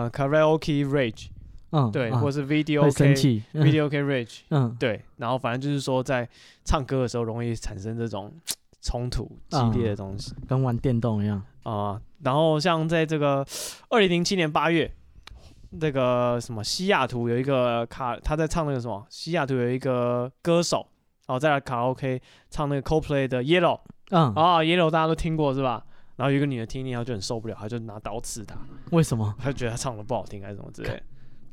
[0.10, 1.28] karaoke rage，
[1.70, 3.14] 嗯，对，或者是 video k
[3.54, 6.28] video k rage，嗯，对，然后反正就是说在
[6.66, 8.34] 唱歌的时候容易产生这种
[8.82, 12.02] 冲突激烈的东西，跟玩电动一样啊。
[12.24, 13.46] 然后像在这个
[13.90, 14.92] 二零零七年八月，
[15.70, 20.88] 那个什么西雅图有一个卡，他在唱那个什么西雅图有一个歌手。
[21.28, 23.80] 哦，再来卡拉 OK 唱那个 Coldplay 的 Yellow，
[24.12, 25.84] 嗯，啊、哦、Yellow 大家都听过是吧？
[26.16, 28.56] 然后有一个女的听听，她就很受不了，她就拿刀刺他。
[28.92, 29.34] 为什么？
[29.40, 31.02] 她觉得她唱的不好听还是什么之类？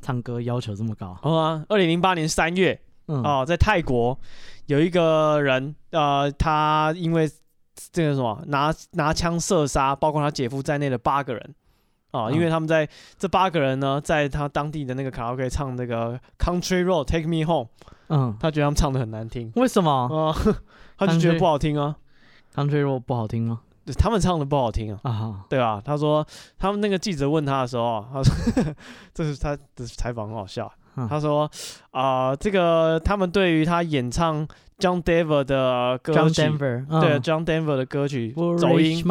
[0.02, 1.16] 唱歌要求这么高？
[1.22, 4.18] 哦啊，二零零八年三月，嗯、哦，在泰国
[4.66, 7.30] 有一个人，呃，他因为
[7.92, 11.54] 这个什么拿拿枪射杀，包括他姐夫在内的八个人，
[12.12, 17.68] 啊、因为他们在这八个人呢，在他当地的那个卡拉 OK 唱那个 Country Road Take Me Home。
[18.08, 19.90] 嗯，他觉得他们唱的很难听，为什么？
[19.90, 20.34] 啊，
[20.98, 21.96] 他就觉得不好听啊。
[22.54, 23.60] Country Road 不好听吗？
[23.84, 25.00] 对，他们唱的不好听啊。
[25.04, 25.80] 啊，对啊。
[25.84, 26.26] 他说，
[26.58, 28.34] 他们那个记者问他的时候，他说，
[29.14, 30.70] 这是他的采访很好笑。
[31.08, 31.50] 他说，
[31.90, 34.46] 啊，这个他们对于他演唱
[34.78, 39.04] John Denver 的歌曲，对 John Denver 的歌曲走音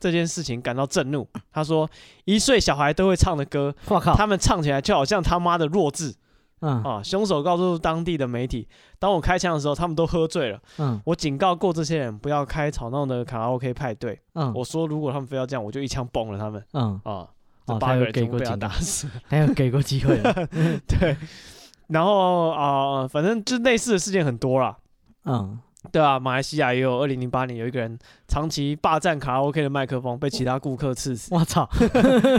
[0.00, 1.28] 这件事情感到震怒。
[1.52, 1.88] 他说，
[2.24, 3.74] 一岁小孩都会唱的歌，
[4.16, 6.14] 他们唱起来就好像他妈的弱智。
[6.60, 7.00] 嗯啊！
[7.00, 8.66] 凶手告诉当地的媒体，
[8.98, 10.58] 当我开枪的时候，他们都喝醉了。
[10.78, 14.20] 嗯，我警告过这些人不要开吵闹的卡拉 OK 派对。
[14.34, 16.60] 嗯，我说如果他们非要这样，我就一枪崩了他们。
[16.72, 17.28] 嗯啊，
[17.74, 20.20] 这八个人全部被他打死，还有给过机会。
[20.88, 21.16] 对，
[21.88, 24.76] 然后啊、呃，反正就类似的事件很多啦。
[25.24, 25.58] 嗯
[25.92, 31.32] 对啊，马来西亚也有，二零零八年有一个人长期霸占卡拉 OK 的麦克风，被其他顾客刺死。
[31.32, 31.68] 我操！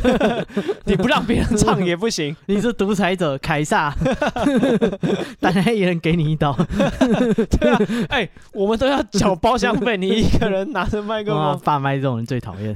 [0.86, 3.96] 你不让别人唱也不行， 你是独裁者凯撒，
[5.40, 6.54] 大家一人给你一刀。
[6.54, 12.76] 对啊，哎、欸，我们都要缴包厢费，你一个人拿着麦克风，霸麦这种人最讨厌，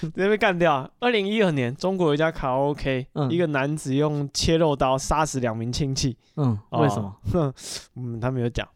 [0.00, 0.90] 直接被干掉。
[0.98, 6.16] 二零一二年，中国有一家卡拉 OK，、嗯、一个男子用切肉刀杀死两名亲戚。
[6.36, 7.14] 嗯，为什么？
[7.34, 7.54] 哦、
[7.96, 8.66] 嗯，他没有讲。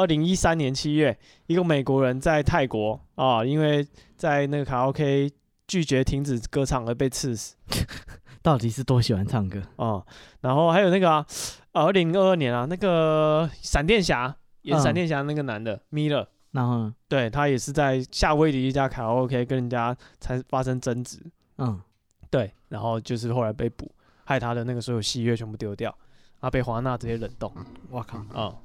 [0.00, 3.86] 二零一三年七月，一个美国人在泰国啊，因为
[4.16, 5.30] 在那个卡拉 OK
[5.68, 7.54] 拒绝停止歌唱而被刺死。
[8.42, 10.02] 到底是多喜欢唱歌啊？
[10.40, 11.26] 然后还有那个啊，
[11.72, 21.20] 二零二二年啊，那个闪电侠也是闪电侠那个男的、嗯、米勒，然后呢，对他也是在夏威夷一家卡拉 OK 跟人家才发生争执。
[21.58, 21.78] 嗯，
[22.30, 23.92] 对，然后就是后来被捕，
[24.24, 25.90] 害他的那个所有喜悦全部丢掉，
[26.40, 27.52] 然后被华纳直接冷冻。
[27.90, 28.56] 我靠啊！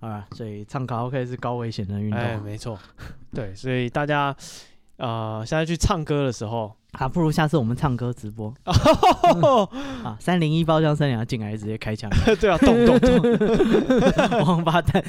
[0.00, 2.18] 啊，所以唱卡拉 OK 是高危险的运动。
[2.18, 2.78] 哎，没错，
[3.34, 4.34] 对，所以大家，
[4.96, 8.52] 呃，现在去唱歌的时候，啊，不如下次我们唱歌直播。
[10.02, 12.10] 啊，三零一包厢三两进来直接开枪。
[12.40, 15.04] 对啊，咚咚咚， 王八蛋，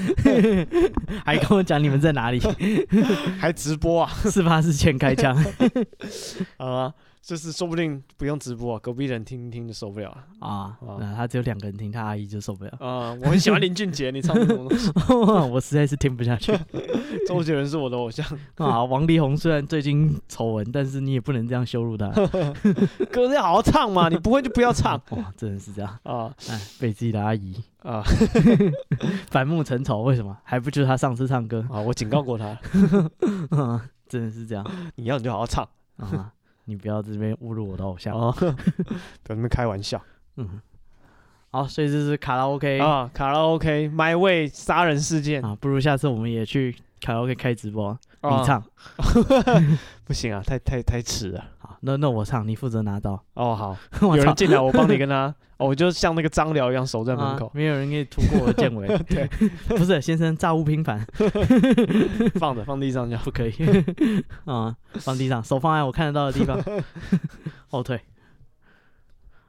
[1.25, 2.41] 还跟我讲你们在哪里？
[3.39, 4.11] 还直播啊？
[4.25, 5.35] 事发之前开枪。
[6.57, 6.93] 好啊。
[7.21, 10.75] 就是说不定不用直播，隔壁人听听就受不了了啊！
[10.99, 13.13] 那他只有两个人听，他阿姨就受不了啊！
[13.21, 14.91] 我很喜欢林俊杰，你唱什么东西？
[15.51, 16.51] 我实在是听不下去。
[17.27, 18.83] 周杰伦是我的偶像啊！
[18.83, 22.09] 王力宏虽然最近丑闻，但是你也不能这样羞辱他。
[23.11, 24.99] 歌要好好唱嘛，你不会就不要唱。
[25.11, 26.33] 哇，真的是这样啊！
[26.49, 28.03] 哎，被自己的阿姨啊
[29.29, 30.35] 反目成仇，为什么？
[30.43, 31.79] 还不就是他上次唱歌啊？
[31.79, 32.57] 我警告过他，
[34.09, 34.65] 真的是这样。
[34.95, 35.63] 你要你就好好唱
[35.97, 36.33] 啊！
[36.65, 38.55] 你不要这边侮辱我的偶像哦，不要
[39.23, 40.01] 这边开玩笑。
[40.37, 40.61] 嗯，
[41.49, 48.63] 好，所以这是卡拉 OK 啊，卡拉 OK，My Way 杀人事件啊，不如下次我们也去卡拉 OK 开直播，你唱，
[50.05, 51.45] 不行啊，太太太迟了。
[51.81, 53.13] 好，那那我唱，你负责拿刀。
[53.33, 53.77] 哦，好，
[54.15, 55.33] 有人进来，我帮你跟他。
[55.57, 58.87] 哦，我就像那个张辽一样守在门口，没有人可以突破我的剑尾。
[59.07, 59.27] 对，
[59.69, 61.05] 不是先生，诈物拼盘，
[62.39, 63.53] 放着，放地上就不可以。
[64.45, 66.59] 啊，放地上，手放在我看得到的地方，
[67.69, 67.99] 后退。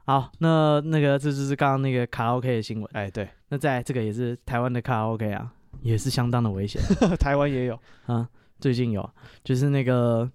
[0.05, 2.87] 好，那那个这就是刚刚那个卡拉 OK 的新闻。
[2.93, 6.79] 哎，对，那在这个也是台湾的卡拉 OK 啊，也是相当的危险。
[7.17, 8.27] 台湾也有啊，
[8.59, 9.09] 最近有，
[9.43, 10.29] 就是那个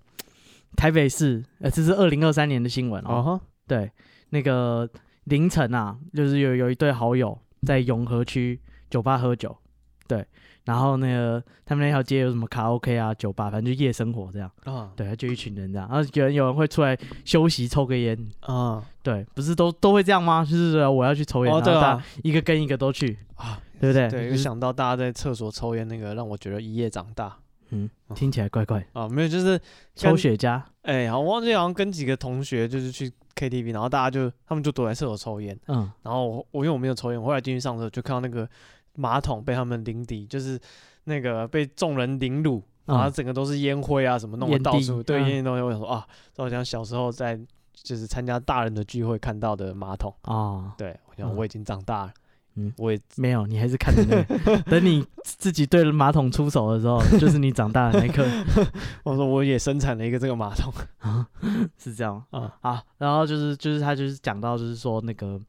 [0.78, 3.38] 台北市，呃，这是二零二三年的新闻哦。
[3.66, 3.90] 对，
[4.30, 4.88] 那个。
[5.28, 9.54] 凌晨啊，就是有有一对好友在永和区酒吧喝酒，
[10.06, 10.26] 对，
[10.64, 14.50] 然后那个他们那条街有什么卡拉 OK 啊、酒吧，反正就夜生活这样。
[14.64, 18.18] 啊，对，就一群人这样，然后有人有人会出来休息抽个烟。
[18.40, 20.42] 啊，对，不是都都会这样吗？
[20.42, 24.08] 就是我要去抽烟，对啊，一个跟一个都去啊，对不对？
[24.08, 27.36] 对，就是想到大家在厕所抽烟那个，让我觉得一夜长大。
[27.70, 28.86] 嗯，听起来怪怪。
[28.92, 29.60] 啊，没有，就是
[29.94, 30.62] 抽雪茄。
[30.82, 33.12] 哎，好，我忘记好像跟几个同学就是去。
[33.38, 38.48] KTV，然后大家就他们就躲在厕所抽烟，嗯，然后我我因为我没有抽烟，我后来进去上厕所就看到那个
[38.96, 40.58] 马桶被他们淋底，就是
[41.04, 46.04] 那个被众人凌辱，然后整个都是烟灰啊什么弄的到处，对烟蒂东西，我想说啊，
[46.34, 47.38] 就好像小时候在
[47.72, 50.12] 就是参加大人的聚会看到的马桶。
[50.22, 52.08] 啊，对，我想我已经长大了。
[52.08, 52.12] 嗯，
[52.76, 54.62] 我也没有，你还是看着那个。
[54.70, 58.24] 等你自己对着马桶出手的时候， 就是你长大的那一刻。
[59.04, 61.26] 我说我也生产了一个这个马桶啊，
[61.78, 62.50] 是这样啊、嗯。
[62.60, 65.40] 好，然后就是就是他就是讲到就是说那个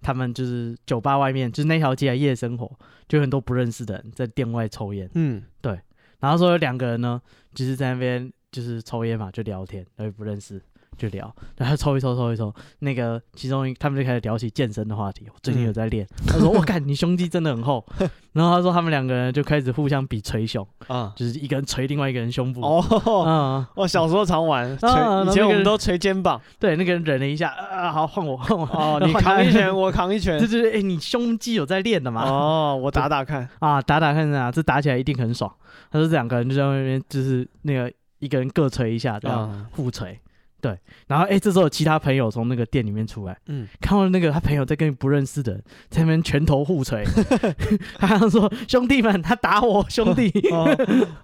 [0.00, 2.70] 他们就是酒吧外面就是那条街的夜生活，
[3.08, 5.10] 就很多不认识的人在店外抽烟。
[5.14, 5.78] 嗯，对。
[6.20, 7.20] 然后说有两个人呢，
[7.54, 10.60] 就是在那边就是抽烟嘛，就聊天，然后不认识。
[10.96, 15.26] 就聊，然后抽一抽，抽一抽，那个其中他们就开始聊起健身的话题。
[15.28, 17.84] 我最近有在练，他说：“我看你胸肌真的很厚。
[18.34, 22.60] ”然后他说他们两个人就开始互相比捶胸，啊，就是一个人捶另外一个人胸部。
[22.62, 26.40] 哦，我小时候常玩，以前我们都捶肩膀。
[26.58, 28.64] 对，那个人忍了一下，啊，好换我，换我。
[28.66, 30.38] 哦， 你扛一拳，我扛一拳。
[30.40, 32.28] 对对对，哎，你胸肌有在练的嘛？
[32.28, 35.52] 哦，我打打看啊，打打看啊，这打起来一定很爽。
[35.90, 40.18] 他说这两个人就在那边，就是那个一个人各捶一下，这样互捶。
[40.64, 47.04] 对，然后哎，这时候有其他朋友从那个店里面出来，嗯，看到那个他朋友在跟不认识的人在那边拳头互锤，
[48.00, 50.30] 他说兄弟们，他打我兄弟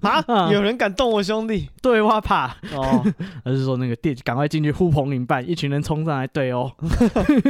[0.02, 3.02] 啊， 有人敢动我兄弟，对哇怕哦，
[3.42, 6.70] 还是说那个店赶快进去呼朋引伴，一群人冲上来对哦，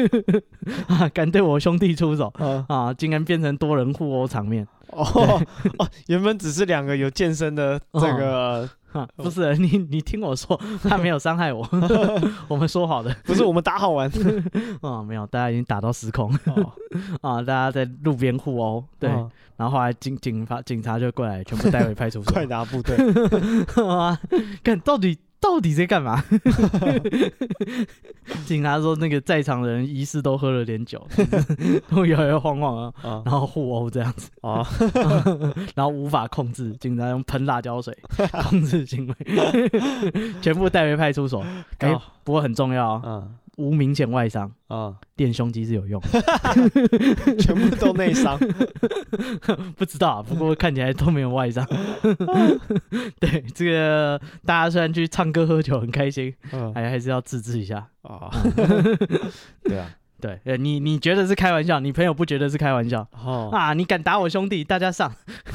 [0.86, 2.32] 啊，敢对我兄弟出手
[2.68, 5.42] 啊，竟然变成多人互殴场面哦
[5.78, 8.68] 哦，原本只是两个有健身的这个。
[9.14, 11.64] 不是你，你听我说，他没有伤害我，
[12.48, 14.10] 我们说好的， 不是我们打好玩。
[14.80, 16.28] 啊， 没有，大家已经打到失控。
[17.20, 19.08] 啊，大家在路边互殴，对，
[19.56, 22.96] 然后后来警警察警察就过来，全部带回派出所，快打部队。
[24.64, 25.16] 看到底。
[25.40, 26.22] 到底在干嘛？
[28.46, 31.04] 警察说，那个在场的人疑似都喝了点酒，
[31.88, 34.66] 都摇摇晃晃啊，然后互殴这样子啊，
[35.74, 37.96] 然后无法控制，警察用喷辣椒水
[38.48, 39.14] 控制行为，
[40.42, 41.44] 全部带回派出所。
[41.78, 43.24] 哎，不过很重要啊。
[43.60, 46.00] 无明显外伤啊，练胸肌是有用，
[47.38, 48.38] 全部都内伤，
[49.76, 51.66] 不知道，不过看起来都没有外伤。
[53.20, 56.34] 对，这个大家虽然去唱歌喝酒很开心，
[56.74, 58.30] 还还是要自制一下啊。
[59.62, 59.90] 对啊。
[60.20, 63.06] 对，呃，你你觉得是开玩笑，你朋友不觉得是开玩笑。
[63.24, 63.48] 哦。
[63.52, 63.72] 啊！
[63.72, 65.10] 你敢打我兄弟，大家上！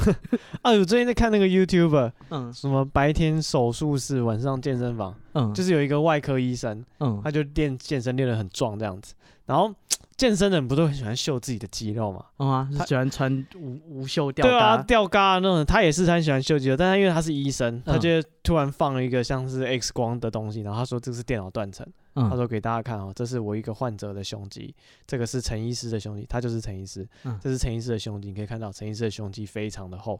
[0.62, 9.14] 啊，我最近在看那个 YouTuber，嗯，什么白天手术室，晚上健身房，嗯，就是有一个外科医生，嗯，他就练健身练得很壮这样子，
[9.46, 9.72] 然后
[10.16, 12.68] 健身的人不都很喜欢秀自己的肌肉嘛？
[12.76, 21.86] 他喜欢穿无无袖吊，对啊，吊嘎那种，他也是很喜欢秀肌肉，但他因为他是医生，他就突然放了一个像是 X 光的东西，然后他说这是电脑断层。
[22.18, 24.74] 他说：“给大家看哦，这是我一个患者的胸肌，
[25.06, 27.06] 这个是陈医师的胸肌，他就是陈医师，
[27.42, 30.18] 这是陈医师的胸肌，你可以看到陈医师的胸肌非常的厚，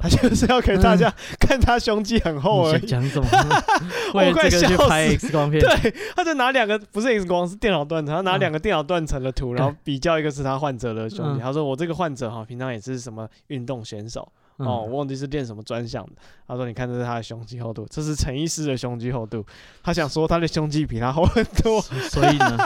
[0.00, 2.86] 他就是要给大家 看他胸肌很厚而已。
[2.86, 3.26] 讲什么？
[4.12, 4.76] 我快笑死！
[4.76, 11.40] 拍 X 光片， 对，他就拿两个不是 X 光，是电脑断层，他拿两个电脑断层的图，然后比较一个是他患者的胸肌。
[11.40, 16.12] 他说我这个患者哈，平常也是什么运动选手。”哦，我忘记是练什么专项的。
[16.46, 19.44] 他说：“你看，这是他的胸肌厚度，这是陈医师的胸肌厚度。
[19.82, 21.80] 他想说他的胸肌比他厚很多。
[21.80, 22.58] 所以呢，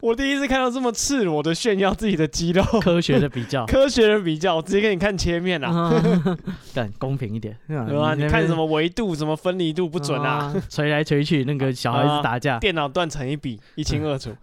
[0.00, 5.92] 我第一次看到这么赤裸的炫耀自己的肌肉，科学的比较， 科学的比较，我直接给你看切面啊，
[6.72, 8.14] 但公平一点， 对吧？
[8.14, 10.54] 你看什么维度，什么分离度不准啊？
[10.70, 14.34] 锤来锤去，那个小孩子打架，电脑断成一笔，一清二楚。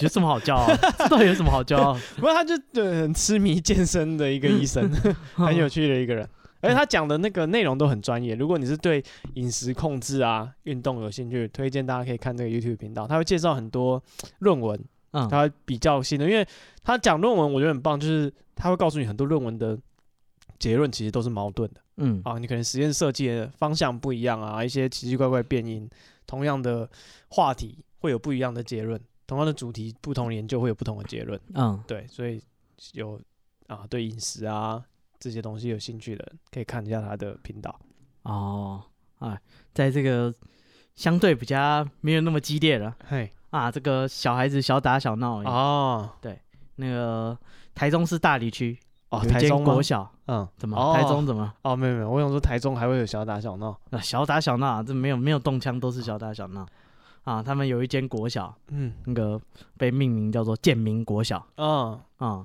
[0.00, 0.66] 有什么好骄傲？
[1.08, 1.96] 到底有什么好骄傲？
[2.16, 4.90] 不过他就很痴迷健身的一个医生，
[5.36, 6.28] 很有趣的一个人，
[6.60, 8.34] 而且他讲的那个内容都很专业。
[8.34, 9.02] 如果你是对
[9.34, 13.06] 饮食控制啊、运动有兴趣，推荐大家可以看这个 YouTube 频道。
[13.06, 14.02] 他会介绍很多
[14.38, 14.78] 论文，
[15.10, 16.46] 嗯，他比较新的，因为
[16.84, 19.78] 他讲论文，我觉得很棒，就是他会告诉你很多论文的
[20.58, 25.88] 结论其实都是矛盾的，嗯，啊，你可能实验设计的方向不一样啊，一些奇奇怪怪变因，
[26.26, 26.88] 同样的
[27.28, 32.40] 话题会有不一样的结论，同样的主题，不同研究会有不同的结论，嗯，对，所以
[32.92, 33.20] 有
[33.66, 34.84] 啊，对饮食啊。
[35.22, 37.78] 这些东西有兴趣的人可以看一下他的频道
[38.24, 38.82] 哦。
[39.20, 39.40] 哎，
[39.72, 40.34] 在这个
[40.96, 46.10] 相对比较没有那么激烈了，嘿啊，这个小孩子小打小闹哦。
[46.20, 46.40] 对，
[46.74, 47.38] 那个
[47.72, 48.76] 台中市大理区
[49.10, 50.76] 哦，台中国小，嗯，怎么？
[50.76, 51.54] 哦、台中怎么？
[51.62, 53.78] 哦，没有没有，我想说台中还会有小打小闹。
[53.90, 56.66] 那小打小闹，这没有没有动枪都是小打小闹
[57.22, 57.40] 啊。
[57.40, 59.40] 他们有一间国小，嗯，那个
[59.78, 62.44] 被命名叫做建民国小，嗯啊。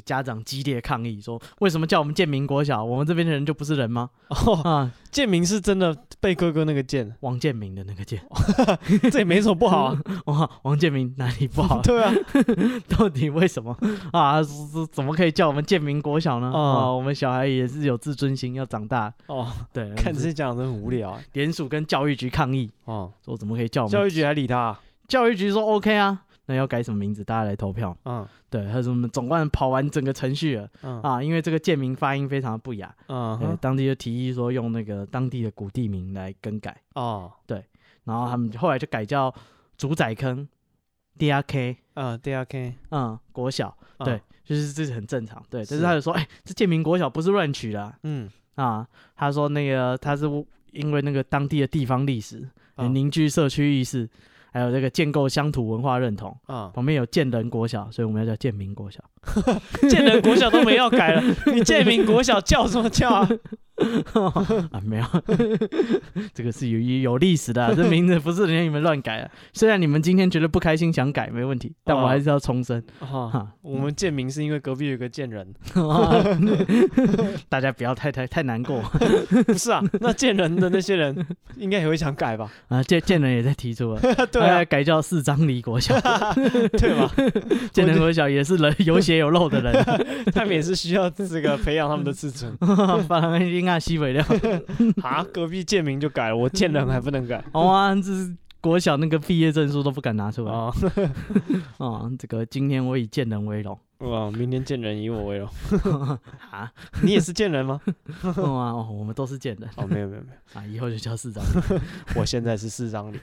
[0.00, 2.82] 家长激烈抗议说：“为什么叫我们建民国小？
[2.82, 4.10] 我们这边的人就不是人吗？”
[4.46, 8.20] 哦啊，建明是真的被哥哥那个建，王建民的那个建，
[9.10, 10.00] 这也没什么不好啊。
[10.26, 11.82] 哇，王建民哪里不好？
[11.82, 12.12] 对啊，
[12.88, 13.76] 到底为什么
[14.12, 14.40] 啊？
[14.90, 16.50] 怎么可以叫我们建民国小呢？
[16.52, 19.12] 哦，我们小孩也是有自尊心，要长大。
[19.26, 21.10] 哦，对，看这些家长很无聊。
[21.10, 24.78] 啊联署跟教育局抗议哦，说怎么可以叫我们教育局还理他？
[25.08, 26.22] 教育局说 OK 啊。
[26.52, 27.24] 那要改什么名字？
[27.24, 27.96] 大家来投票。
[28.04, 30.68] 嗯，对，他说我们总算跑完整个程序了。
[30.82, 32.94] 嗯啊，因为这个建名发音非常的不雅。
[33.08, 36.76] 嗯，对，当地就提议说用那个当地的古地名来更改。
[36.94, 37.64] 哦，对，
[38.04, 39.34] 然后他们后来就改叫
[39.78, 40.46] 主宰坑
[41.18, 41.76] DRK。
[41.94, 42.74] 嗯，DRK。
[42.90, 43.74] 嗯，国小。
[44.04, 45.42] 对，就是这是很正常。
[45.48, 47.94] 对，但是他就说，哎，这建名国小不是乱取的。
[48.02, 48.86] 嗯啊，
[49.16, 50.26] 他说那个他是
[50.72, 52.46] 因为那个当地的地方历史
[52.76, 54.06] 凝聚社区意识。
[54.52, 59.00] 还有这个建构乡土文化认同啊，旁边有建人国小，所以我们要叫建民国小。
[59.88, 63.28] 建人国小都没要改了，你建民国小叫什么叫啊？
[64.72, 65.04] 啊，没有，
[66.34, 69.30] 这个是有有历史的，这名字不是人家你们乱改的。
[69.52, 72.82] 虽然你们今天觉得不开心，想改没问题，但我还是要重申。
[73.62, 75.54] 我们建民是因为隔壁有个贱人，
[77.48, 78.80] 大家不要太太太难过。
[79.46, 81.26] 不是啊，那贱人的那些人
[81.56, 82.50] 应该也会想改吧？
[82.68, 85.98] 啊，贱贱人也在提出了，对啊，改叫四张离国小，
[86.72, 87.10] 对吧？
[87.72, 89.72] 贱人国小也是人有血有肉的人，
[90.34, 92.52] 他们也是需要这个培养他们的自尊。
[93.52, 94.24] 应该西北料
[95.02, 97.42] 啊，隔壁建明就改了，我建人还不能改。
[97.52, 100.74] 哦啊，这是国小那个毕业证书都不敢拿出来哦，
[101.78, 103.78] 哦，这个今天我以见人为荣。
[103.98, 104.28] 哇！
[104.32, 105.48] 明天见人以我为荣
[106.50, 106.68] 啊！
[107.04, 107.80] 你也是贱人吗？
[108.36, 109.70] 哦，我们都是贱人。
[109.76, 110.66] 哦，没有没有没有啊！
[110.66, 111.40] 以后就叫市长。
[112.16, 113.20] 我现在是市长里。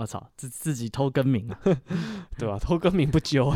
[0.00, 1.60] 我操，自自己偷更名啊？
[2.38, 2.58] 对吧？
[2.58, 3.52] 偷更名不久。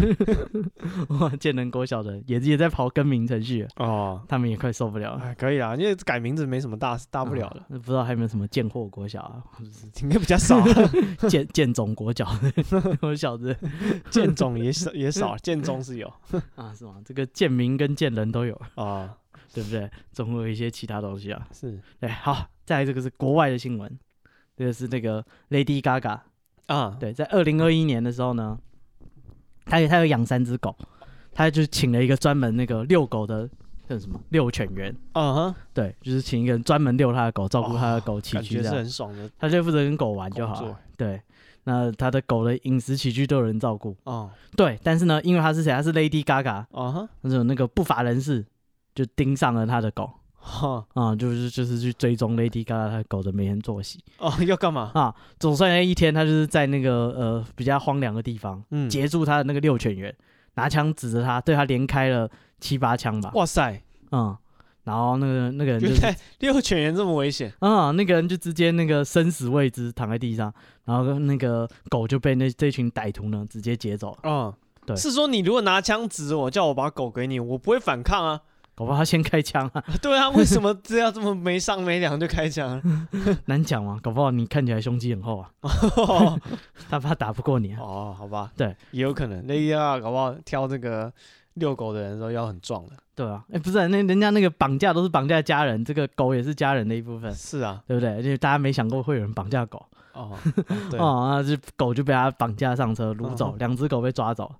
[1.08, 1.30] 哇！
[1.36, 5.22] 贱人国小的也也在跑更名程序哦，他们也快受不了了。
[5.22, 7.78] 哎，可以啊，因为改名字没什么大大不了的。
[7.78, 9.42] 不知道还有没有什么贱货国小啊？
[10.02, 10.62] 应该比较少。
[11.30, 12.28] 贱贱种国小，
[13.00, 13.56] 我小子
[14.10, 16.12] 贱种也少也少，贱种是有。
[16.56, 17.00] 啊，是吗？
[17.06, 19.16] 这个贱民跟贱人都有啊，
[19.54, 19.90] 对不对？
[20.12, 21.48] 总会有一些其他东西啊。
[21.54, 23.98] 是，对，好，再来这个是国外的新闻，
[24.56, 26.20] 这个是那个 Lady Gaga
[26.66, 28.58] 啊，对，在二零二一年的时候呢，
[29.64, 30.76] 他有他有养三只狗，
[31.32, 33.48] 他就请了一个专门那个遛狗的
[33.88, 38.72] 叫什么遛犬员，啊哈，对，就是请一个人专门遛他的狗，照顾他的狗起居，这样。
[38.72, 41.20] 是很爽的，他就负责跟狗玩就好了，对。
[41.66, 43.96] 那他的狗的饮食起居都有人照顾。
[44.04, 45.72] 哦，对，但是呢，因为他是谁？
[45.72, 48.44] 他是 Lady Gaga 啊，那种那个不法人士
[48.94, 50.10] 就盯上了他的狗，
[50.46, 55.14] 哈啊，就是就是去追踪 Lady Gaga 他狗的每天作息哦， 要干嘛啊？
[55.40, 60.14] 总算那一天，他就是在那个呃比较荒凉的地方，嗯，截住他的那个六犬员，
[60.56, 62.30] 拿枪指着他，对他连开了
[62.60, 63.82] 七八枪吧，哇塞，
[64.12, 64.36] 嗯。
[64.84, 65.88] 然后那个那个人就
[66.40, 67.90] 遛犬员这么危险啊！
[67.92, 70.52] 那个人就直接那个生死未知，躺在地上，
[70.84, 74.18] 然后那个狗就被那这群歹徒呢直接劫走了。
[74.24, 78.42] 嗯，对，是说你如果拿枪指我，叫我把狗给你，我不会反抗啊？
[78.74, 79.84] 搞不好他先开枪啊？
[80.02, 82.80] 对啊，为什么这样这么没商没量就开枪？
[83.46, 85.50] 难讲嘛，搞不好你看起来胸肌很厚啊，
[86.90, 87.78] 他怕打不过你啊？
[87.80, 89.46] 哦，好吧，对，也有可能。
[89.46, 91.12] 那呀，搞不好挑这个
[91.54, 92.92] 遛狗的人都要很壮的。
[93.14, 97.32] 对啊，哎，不是，那人家那个绑架都是绑架家人，这个狗也是家人的一部分。
[97.32, 98.10] 是啊，对不对？
[98.22, 99.86] 因为大家没想过会有人绑架狗。
[100.14, 100.36] 哦，
[100.90, 104.52] 对哦，那就狗就被他绑架上车掳走，两只狗被抓走，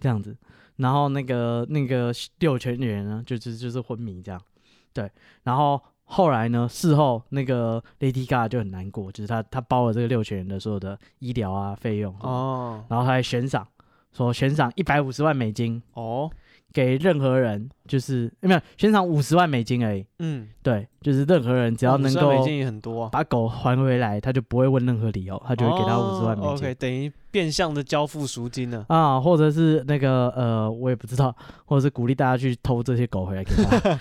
[0.00, 0.36] 这样子。
[0.80, 4.40] 然后那个那个六全员呢，就是就是昏迷这样。
[4.92, 5.08] 对，
[5.44, 13.66] 然后后来呢，事后那个 Lady Gaga 就很难过，就是他他包了这个六全员的所有的医疗啊费用哦，然后他还悬赏，
[14.12, 16.30] 说悬赏一百五十万美金哦。
[16.72, 20.06] 给任何人就是没有悬赏五十万美金而已。
[20.18, 26.52] 嗯，对，就是任何人只要能够，美金也很多，把狗还回来，他就不会问任何理由，他就会给他五十万美金。
[26.52, 33.98] OK，等于变相的交付赎金了啊，或者是那个呃，我也不知道，或者是鼓励大家去偷这些狗回来给他。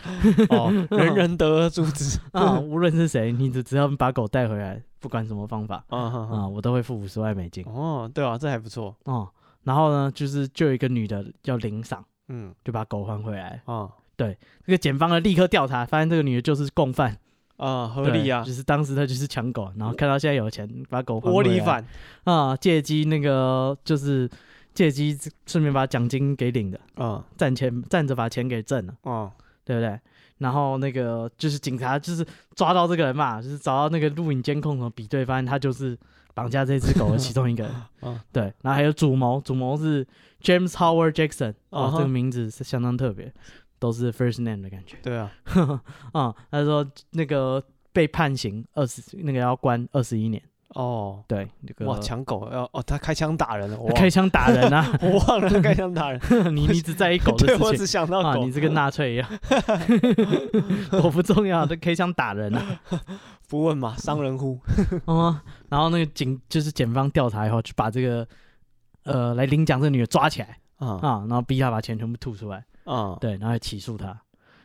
[0.55, 7.63] 哦，人人得而诛之 啊，无论是谁，你只只要把狗带回来，不管什么方法 啊啊，我都会付五十万美金。
[7.65, 9.27] 哦，对啊，这还不错哦。
[9.63, 12.03] 然后呢，就是就有一个女的叫领赏。
[12.29, 13.61] 嗯，就把狗还回来。
[13.65, 13.89] 啊！
[14.15, 17.17] 对，这个检方呢立刻调查，发现这个女的就是共犯。
[17.57, 21.85] 啊，合理啊，就是当时她就是抢狗，然后看到现在有钱，把狗还回来，窝里反
[22.23, 24.29] 啊，借机那个就是
[24.73, 26.79] 借机顺便把奖金给领的。
[26.95, 28.93] 啊，赚钱站着把钱给挣了。
[29.03, 29.31] 啊，
[29.65, 29.99] 对不对？
[30.37, 32.25] 然后那个就是警察就是
[32.55, 35.97] 抓到这个人嘛，就是找到那个录影监控什么比对，发现他就是。
[36.39, 37.71] 绑架这只狗的其中一个人，
[38.01, 40.05] 嗯， 对，然后还有主谋，主谋是
[40.41, 43.33] James Howard Jackson，哦，这个名字是相当特别，
[43.77, 44.95] 都是 first name 的感觉。
[45.03, 45.31] 对啊，
[46.13, 47.61] 啊， 他说那个
[47.91, 50.41] 被判刑二十，那个要关二十一年。
[50.75, 56.21] 哦，对，那个哇，抢狗要哦，他开枪打人了，开枪打人啊， 我忘了他开枪打人，
[56.55, 59.27] 你你只在意狗的事情，我只想到狗，你这个纳粹一样，
[60.91, 62.79] 狗不重要，他开枪打人啊。
[63.49, 64.59] 不问嘛，伤人乎？
[65.05, 68.25] 哦，然后那个警就是检方调查以后，就把这个
[69.03, 74.17] 呃来领奖这个女的抓起来啊啊，然后逼她把钱全部吐出来啊，对，然后还起诉她。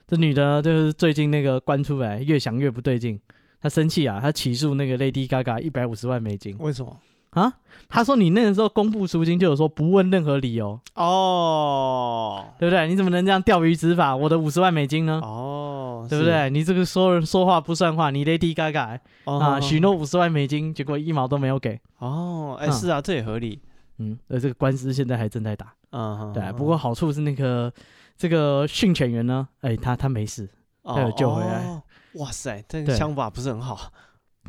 [0.06, 3.18] 这女的就是最近那个关出来，越想越不对劲，
[3.60, 6.54] 她生气啊，她起诉那个 Lady Gaga 一百五十万美金。
[6.58, 6.94] 为什么？
[7.34, 7.52] 啊？
[7.88, 12.88] 他说你那个时候公布赎金就有说不问任何理由哦，对不对？
[12.88, 14.16] 你怎么能这样钓鱼执法？
[14.16, 15.20] 我的五十万美金呢？
[15.22, 16.50] 哦，对不对？
[16.50, 21.78] 你这个说人说话不算话，你 Lady Gaga 啊，许诺五十万美金，结果一毛都没有给。
[21.98, 23.60] 哦，哎，是啊，这也合理。
[23.98, 25.72] 嗯，而这个官司现在还正在打。
[25.90, 26.50] 嗯，对。
[26.54, 27.72] 不过好处是那个
[28.16, 30.48] 这个训犬员呢，哎，他他没事，
[30.82, 31.80] 他有救回来。
[32.14, 33.92] 哇塞，这个枪法不是很好。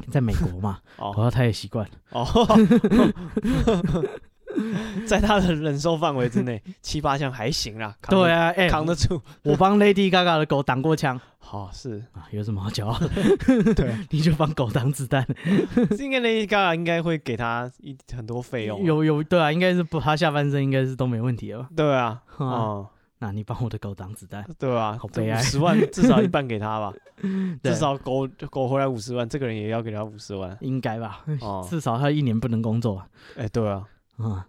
[0.09, 1.91] 在美国嘛， 然后他也习惯了。
[2.11, 2.25] 哦，
[5.05, 7.93] 在他的忍受范围之内， 七八枪还行啦。
[8.07, 9.21] 对啊，哎，扛得住。
[9.43, 11.19] 我帮 Lady Gaga 的狗挡过枪。
[11.39, 13.73] 好，是啊，有什么好骄傲的？
[13.75, 15.25] 对，你就帮狗挡子弹。
[15.99, 18.83] 应该 Lady Gaga 应该会给他一很多费用。
[18.83, 21.67] 有有，对啊，应该是不，他下半身应该是都没问题了。
[21.75, 22.87] 对啊，哦，
[23.19, 24.97] 那你帮我的狗挡子弹， 对吧？
[24.99, 26.93] 好悲哀，十万至少一半给他吧，
[27.63, 31.23] 至少狗狗回来五十万，这个人也要给他五十万，应该吧？
[31.39, 33.01] 哦，至少他一年不能工作。
[33.37, 33.87] 哎，对啊，
[34.17, 34.45] 啊，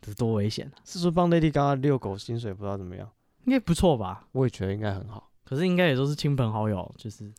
[0.00, 0.70] 这多危险！
[0.84, 3.08] 是说帮 Lady Gaga 遛狗薪水不知道怎么样，
[3.44, 4.26] 应该不错吧？
[4.32, 7.32] 我也觉得应该很好，可是应该也都是亲朋好友，就是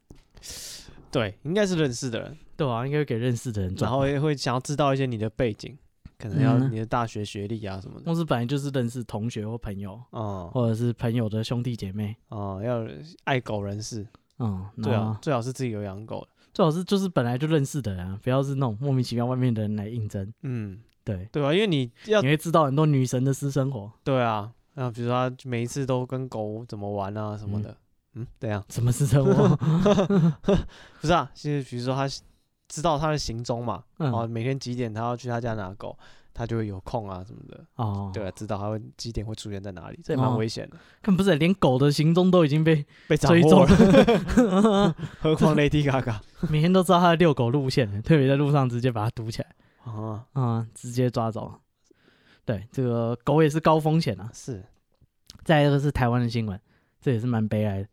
[1.12, 5.78] 对，应该是认识的人，对啊，应该给认识的人，然后也会想要知道一些你的背景。
[6.20, 12.86] 可能要你的大学学历啊什么的，或是本来就是认识同学或朋友，哦，或者是朋友的兄弟姐妹，哦，要
[13.24, 14.06] 爱狗人士，
[14.40, 27.74] 嗯，对啊，最好是自己有养狗的，最好是就是本来就认识的人，不要是那种莫名其妙外面的人来应征，嗯，对，对啊，因为你要你会知道很多女神的私生活，对啊，那比如说她每一次都跟狗怎么玩啊什么的，
[28.16, 29.56] 嗯，对啊，什么私生活？
[31.00, 32.06] 不是啊，其实比如说他。
[32.70, 33.84] 知道他的行踪嘛？
[33.98, 35.98] 哦，每天几点他要去他家拿狗，
[36.34, 37.66] 他就会有空啊什么的。
[37.76, 40.78] 哦，对啊，知道他会几点会出现在哪里，这也蛮危险的。
[41.02, 43.68] 更不是连狗的行踪都已经被被追踪了，
[45.20, 49.56] 何况 Lady Gaga 每天都知道他的遛狗路线，特别在路上直接把他堵起来。
[49.84, 51.52] 啊啊，直接抓走。
[52.46, 54.30] 对，这个狗也是高风险啊。
[54.34, 54.64] 是。
[55.44, 56.60] 再一个是台湾的新闻，
[57.02, 57.88] 这也是蛮悲哀的，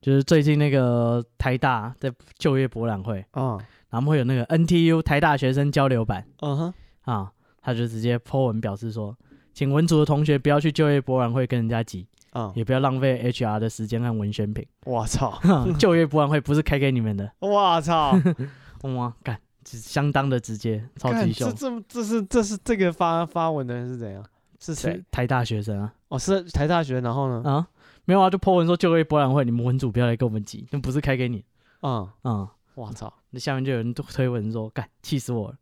[0.00, 3.58] 就是最近那个台大在就业博览会啊。
[3.94, 7.30] 他们会有那个 NTU 台大学生交流版，嗯哼，啊，
[7.62, 9.16] 他就直接 po 文表示说，
[9.52, 14.66] 请文组的同学不要去就业博览会跟人家挤，啊，也不要浪费 HR 的时间和文宣品。
[14.84, 15.38] 我操，
[15.78, 17.30] 就业博览会不是开给你们的。
[17.38, 18.18] 我操，
[18.96, 21.46] 哇，干，相当的直接，超级秀。
[21.52, 24.24] 这这这是这是这个发发文的人是怎样？
[24.58, 25.00] 是谁？
[25.12, 25.94] 台大学生啊？
[26.08, 27.48] 哦，是台大学，然后呢？
[27.48, 27.68] 啊，
[28.06, 31.44] 没有啊，就 po 文说就业博览会，你们文组不要来跟我们挤，那不是开给你。
[31.82, 32.48] 嗯嗯。
[32.74, 33.12] 我操！
[33.34, 35.56] 那下面就有人推文说：“干，气死我了！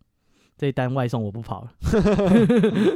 [0.58, 1.72] 这一单外送我不跑了。”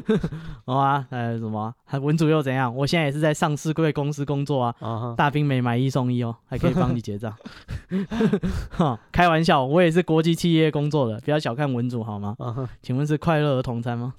[0.67, 1.75] 好啊，还有什么？
[1.87, 2.73] 还文主又怎样？
[2.77, 4.77] 我现在也是在上市贵公司工作啊。
[4.79, 5.17] Uh huh.
[5.17, 7.35] 大兵没买一送一哦，还可以帮你结账。
[8.69, 12.69] 哈，开玩笑，我也是国际企业工作的，不要小看文主好吗？Uh huh.
[12.83, 14.13] 请问是快乐儿童餐吗？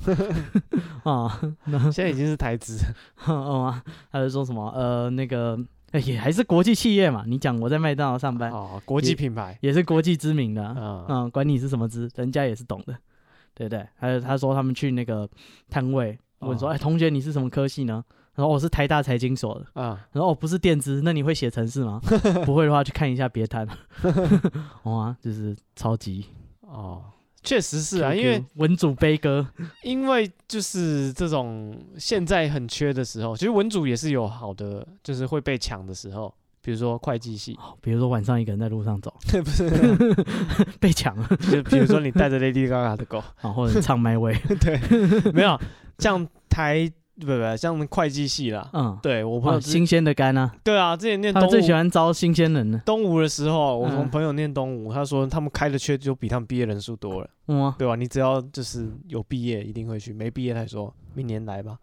[1.04, 1.40] 啊，
[1.94, 2.80] 现在已经是台资。
[3.28, 4.72] 哦啊，还是说什么？
[4.76, 5.58] 呃，那个。
[5.92, 7.24] 哎，也还是国际企业嘛。
[7.26, 12.96] 你讲我在麦当劳上班，哦，国际品牌也，也是国际知名的，嗯，嗯，管你是什么资，人家也是懂的，
[13.54, 13.88] 对不对？
[13.96, 15.28] 还有他说他们去那个
[15.70, 18.04] 摊位问说，哎，同学你是什么科系呢？
[18.36, 22.00] 然后我是台大财经所的，啊，然后哦不是电资，那你会写程式吗？
[22.46, 23.68] 不会的话去看一下别摊，
[24.84, 26.26] 哇，就是超级
[26.62, 27.02] 哦。
[27.48, 29.48] 确实是啊，因为文主悲歌，
[29.84, 39.70] 因为就是这种现在很缺的时候，其实文主也是有好的，就是会被抢的时候，比如说会计系，比如说晚上一个人在路上走， 不是
[40.80, 45.60] 被抢了，就比如说你带着 Lady Gaga 的狗，啊，或者唱 My Way， 对，没有
[46.00, 46.92] 像台。
[47.20, 52.80] 不不，像会计系啦，嗯，对我朋友新鲜的肝啊，对啊，之前念东吴，他最喜欢招新鲜人了。
[52.86, 57.96] 东吴的时候，我从朋友念东吴，他说他们开的缺就比他们毕业人数多了，嗯，对吧？
[57.96, 61.80] 你只要就是有毕业，一定会去；没毕业，他说明年来吧。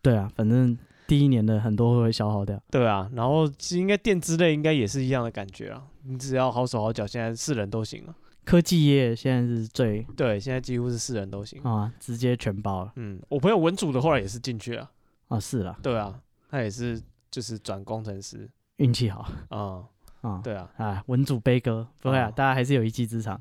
[0.00, 2.60] 对啊，反正第一年的很多会会消耗掉。
[2.70, 8.14] 对啊，然后应该电资类应该也是一样的感觉啊，你只要好手好脚，现在是人都行了。
[8.48, 11.62] 科技业现在是最对，现在几乎是四人都行。
[11.64, 12.92] 啊，直接全包了。
[12.96, 14.90] 嗯，我朋友文组的后来也是进去了。
[15.28, 16.18] 啊，是啦，对啊，
[16.48, 16.98] 他也是，
[17.30, 19.30] 就是转工程师，运气好。
[19.50, 19.84] 啊，
[20.22, 23.38] 啊，对啊，啊，文组悲歌，不会啊，大家还是有一技之长，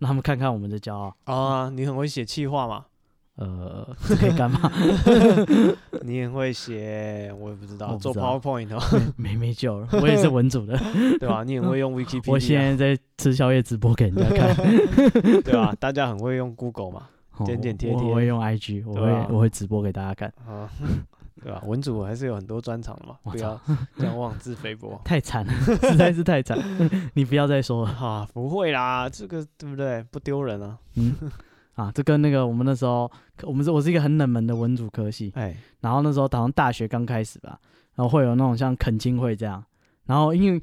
[0.00, 1.16] 让他们看看我们的骄傲。
[1.24, 2.84] 啊，你很会写气话嘛？
[3.36, 4.70] 呃，这可以干嘛？
[6.02, 8.80] 你很会写，我也不知道，做 PowerPoint 哦，
[9.16, 10.76] 没没救了，我也是文组的，
[11.18, 11.42] 对吧？
[11.46, 14.54] 你很会用 Wikipedia，我现在在吃宵夜直播给人家看，
[15.42, 15.74] 对吧？
[15.80, 17.08] 大家很会用 Google 嘛，
[17.46, 20.68] 剪剪贴贴，我会用 IG，我会我会直播给大家看啊。
[21.42, 21.60] 对吧？
[21.66, 23.60] 文组还是有很多专长的嘛，不要
[23.98, 25.00] 这样妄自菲薄。
[25.04, 26.56] 太惨了，实在是太惨。
[27.14, 30.04] 你不要再说了哈，不会啦，这个对不对？
[30.12, 30.78] 不丢人啊。
[30.94, 31.12] 嗯，
[31.74, 33.10] 啊，这跟那个我们那时候，
[33.42, 37.58] 我们是我是一个很冷门的文组科系，哎，然后那时候好像大学刚开始吧，
[37.94, 39.64] 然后会有那种像恳亲会这样，
[40.06, 40.62] 然后因为。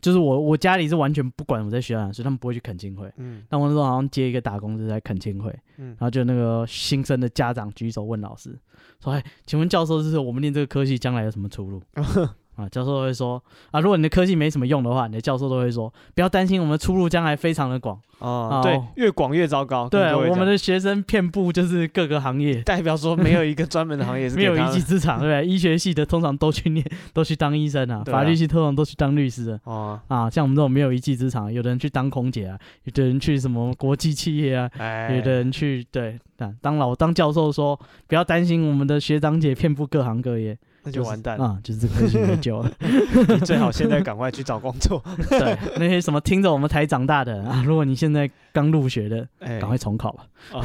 [0.00, 3.10] 就是我，我家里是完全不管我在学校，所以他们不会去恳亲会。
[3.16, 8.58] 嗯，但我那时候好像接一个打工是在恳亲会，嗯，然后就那个新生的家长举手问老师
[9.02, 11.82] 说：“哎，请问教授，就是我们念这个科系将来有什么出路？”
[12.56, 19.88] 啊，教授都会说啊，如果你的科技没什么用的话，你的教授都会说，不要担心，我们出路将来非常的广啊，对，越广越糟糕。
[19.88, 25.46] 对，我们的学生遍布就是各个行业，代表说没有一个专门的行业是 没有一技之长，对不对？
[25.46, 34.70] 医学系的通常都去念，都去当医生啊，法律系通常都去当律师啊，啊，像我们这种没有一技之长，有的人去当空姐啊，有的人去什么国际企业啊，
[35.12, 36.18] 有的人去对，
[36.60, 40.56] 当老当教授说，不要担心，我们的学长姐遍布各行各业。
[40.84, 42.70] 那就完蛋了，啊，就是这个科系没救了。
[42.80, 45.02] 你最好现在 赶快去找工作。
[45.28, 50.26] 对，那些什么听着我们台长大的啊，如果你现在刚入学的，赶快重考吧。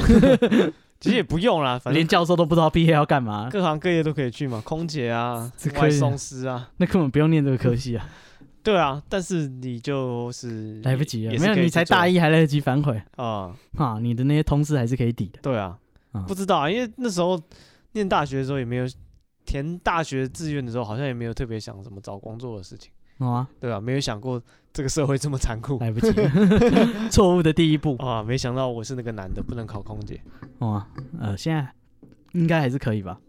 [0.99, 8.05] 其实也不用啦，反正连教授都不知道毕业要干嘛，各行各业都可以去嘛，空姐啊，外送师啊，那根本不用念这个科系啊。
[8.61, 13.97] 对啊，但是你就是来不及了，没有，你才大一还来得及反悔啊啊！
[14.01, 15.39] 你的那些通识还是可以抵的。
[15.41, 15.77] 对啊，
[16.27, 17.41] 不知道啊，因为那时候
[17.93, 18.85] 念大学的时候也没有
[19.49, 22.91] 填大学志愿的时候，好像也没有特别想什么找工作的事情。
[23.17, 24.39] 啊，对啊，没有想过
[24.71, 26.11] 这个社会这么残酷， 来不及，
[27.09, 28.21] 错误的第一步 啊！
[28.21, 30.21] 没想到我是那个男的，不能考空姐。
[30.59, 30.85] 哦，
[31.19, 31.67] 呃，现在
[32.33, 33.19] 应该还是可以吧？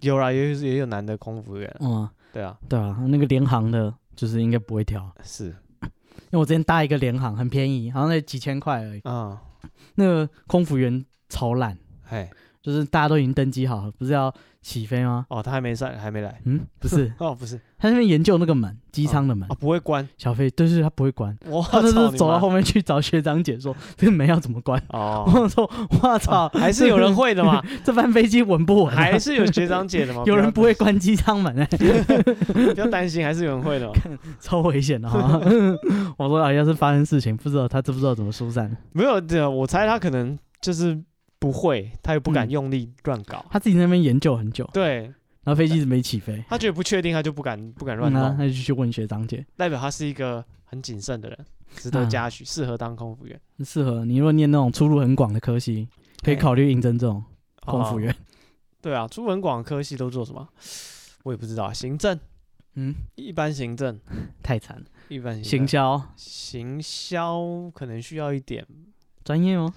[0.00, 1.74] 有啦，也也有男的空服员。
[1.80, 5.10] 嗯，对啊，对啊，那个联航的，就是应该不会挑。
[5.24, 9.00] 是，因为我之前搭一个联航，很便宜，好像才几千块而已。
[9.00, 9.40] 啊，
[9.96, 11.76] 那个空服员超烂，
[12.08, 12.30] 哎，
[12.62, 14.32] 就是大家都已经登机好了，不是要
[14.62, 15.24] 起飞吗？
[15.30, 16.40] 哦，他还没上，还没来。
[16.44, 20.06] 嗯，不是， 哦，不是，他那边研究那个门，机舱的门啊，不会关。
[20.18, 21.36] 小飞，对是，他不会关。
[21.70, 24.80] 他就是走到后面去找学长姐说，这个门要怎么关？
[24.90, 25.70] 哦， 我说，
[26.02, 27.62] 我操，还是有人会的嘛？
[27.82, 28.94] 这班飞机稳不稳？
[28.94, 30.22] 还是有学长姐的吗？
[30.26, 31.66] 有人不会关机舱门哎，
[32.52, 33.90] 不要担心，还是有人会的。
[34.40, 35.40] 超危险的哈！
[36.18, 38.76] 我说啊，要是发生事情，不知道他知不知道怎么疏散？
[38.92, 40.98] 没有的，我猜他可能就是
[41.40, 43.44] 不会，他又不敢用力乱搞。
[43.50, 44.68] 他自己那边研究很久。
[44.72, 45.12] 对。
[45.42, 53.40] 然后飞机一直没起飞，他觉得不确定，他就不敢不敢乱弄，他就去问学长姐，代表他是一个很谨慎的人，值得嘉许，适合当空服员。
[53.64, 55.88] 适合你如果念那种出路很广的科系，
[56.22, 57.24] 可以考虑应征这种
[57.64, 58.14] 空服员。
[58.82, 60.46] 对啊，出路很广的科系都做什么？
[61.22, 62.20] 我也不知道，行政，
[62.74, 63.98] 嗯，一般行政
[64.42, 68.66] 太惨了，一般行销，行销可能需要一点
[69.24, 69.72] 专业哦。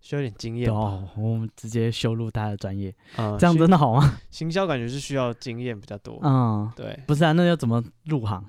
[0.00, 2.94] 需要点经验哦，我们直接修入他的专业，
[3.38, 4.18] 这样真的好吗？
[4.30, 8.44] 行销感觉是需要经验比较多，嗯，对，不是啊，那要怎么入行？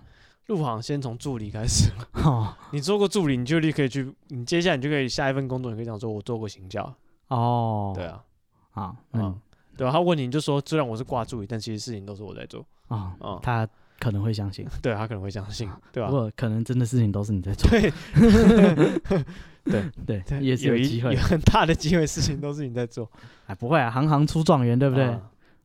[0.45, 1.91] 入行先从助理开始，
[2.23, 6.95] 哦， 你做过助理，你就立刻去，你接下来你就可以下一份工作，你可以讲说，我做过行销，
[7.27, 8.23] 哦，对啊，
[8.71, 9.37] 啊，嗯，
[9.75, 13.67] 对啊，他问你，你就说，虽然我是挂助理，但其实事情都是我在做，啊，他
[13.99, 16.09] 可能会相信， 对，他可能会相信，对吧？
[16.09, 17.91] 不过可能真的事情都是你在做，对。
[19.69, 23.09] 对对， 也是有机会，有很大的机会，事情都是你在做，
[23.45, 25.17] 哎，不会啊，行行出状元，对不对？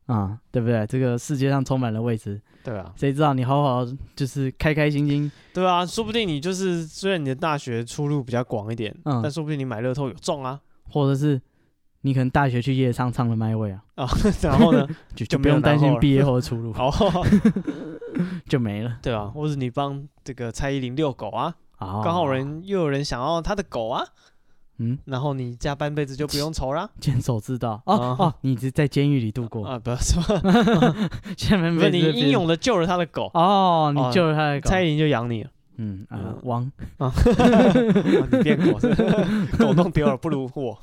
[0.05, 0.85] 啊，对不对？
[0.87, 11.41] 这个世界上充满了未知，对啊，谁知道你好好就是开开心心，对啊，说不定你就是虽然你的大学出路比较广一点，嗯，但说不定你买乐透有中啊，或者是
[12.01, 14.07] 你可能大学去夜唱唱了麦位啊， 啊，
[14.41, 14.85] 然后呢，
[15.15, 16.91] 就就不用担心毕业后的出路，好，
[18.49, 21.55] 就没了，对啊，或者你帮这个蔡依林遛狗啊。
[22.03, 24.03] 刚好人又有人想要他的狗啊，
[24.79, 29.65] 嗯，然后你加半辈子就不用愁了， 监守自盗哦哦，你是在监狱里度过。
[29.65, 29.77] 啊？
[29.79, 30.21] 不要说，
[31.37, 33.29] 下面不是你英勇的救了他的狗。
[33.33, 37.11] 哦，你救了他的狗，蔡依林就养你了，嗯啊，王啊，
[38.31, 38.93] 你变狗是
[39.57, 40.77] 狗弄丢了不如我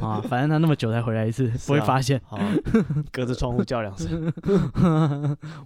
[0.00, 2.38] 啊，反正他那么久才回来一次，不会发现，好
[3.12, 4.32] 隔着窗户叫两声，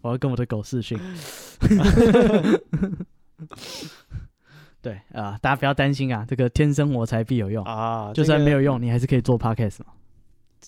[0.03, 0.99] 我要跟我的狗视讯。
[4.83, 9.93] 对啊，大家不要担心啊，这个天生我材必有用啊，就算没有用，你还是可以做 podcast 嘛，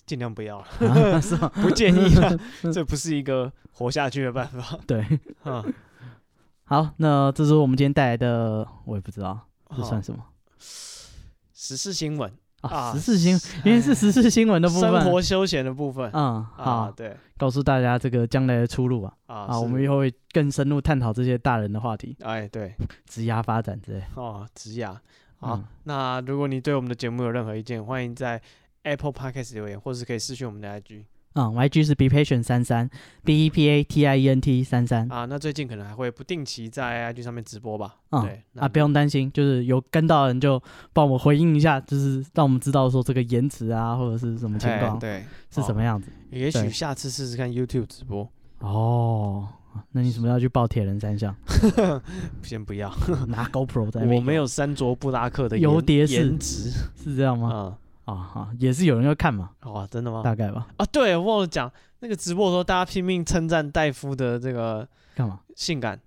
[0.05, 0.63] 尽量不要，
[1.21, 1.49] 是吗？
[1.55, 2.13] 不建议，
[2.71, 4.77] 这不是一个活下去的办法。
[4.85, 5.03] 对，
[5.43, 5.63] 啊，
[6.65, 9.39] 好，那这是我们今天带来的，我也不知道
[9.75, 10.23] 这算什么
[10.59, 12.31] 时事新闻。
[12.63, 22.73] 啊，时事新闻，因为是时事新闻的部分，生活休闲的部分，嗯，好，对，告诉大家这个将来的出路啊，啊，我们以后会更深入探讨这些大人的话题，哎，对，
[23.05, 24.95] 职涯发展之类，哦，职涯，
[25.37, 28.41] 好，那如果你对我们的节目有任何意见，欢迎在
[28.83, 31.03] Apple Podcast 留言，或是可以私讯我们的 IG。
[31.35, 32.89] 嗯，YG 是 be patient 33, 33
[33.23, 37.95] B E P A T I E N T 三三啊，那最近可能还会不定期在 IG 上面直播吧。
[38.11, 40.61] 嗯，对啊，不用担心，就是有跟到的人就
[40.93, 46.11] 帮我们回应一下，就是让我们知道说这个延迟啊或者是什么情况，对，是什么样子。
[46.29, 48.29] 也许下次试试看 YouTube 直播。
[48.59, 49.47] 哦，
[49.91, 51.35] 那你什么要去报铁人三项？
[52.43, 52.93] 先不要，
[53.27, 54.05] 拿 GoPro 在。
[54.05, 57.49] 我没有三卓布拉克的油碟颜值，是这样吗？
[57.53, 57.77] 嗯。
[58.05, 59.51] 啊哈，也是有人要看嘛？
[59.65, 60.21] 哇，真的吗？
[60.23, 60.67] 大概吧。
[60.77, 65.39] 啊，对，我忘了讲，那个直播的时候，大家拼命称赞戴夫的这个干嘛？
[65.55, 65.99] 性感？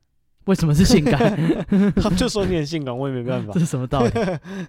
[0.45, 1.19] 为什么是性感？
[1.97, 3.53] 他们就说你很性感，我也没办法。
[3.53, 4.11] 这是什么道理？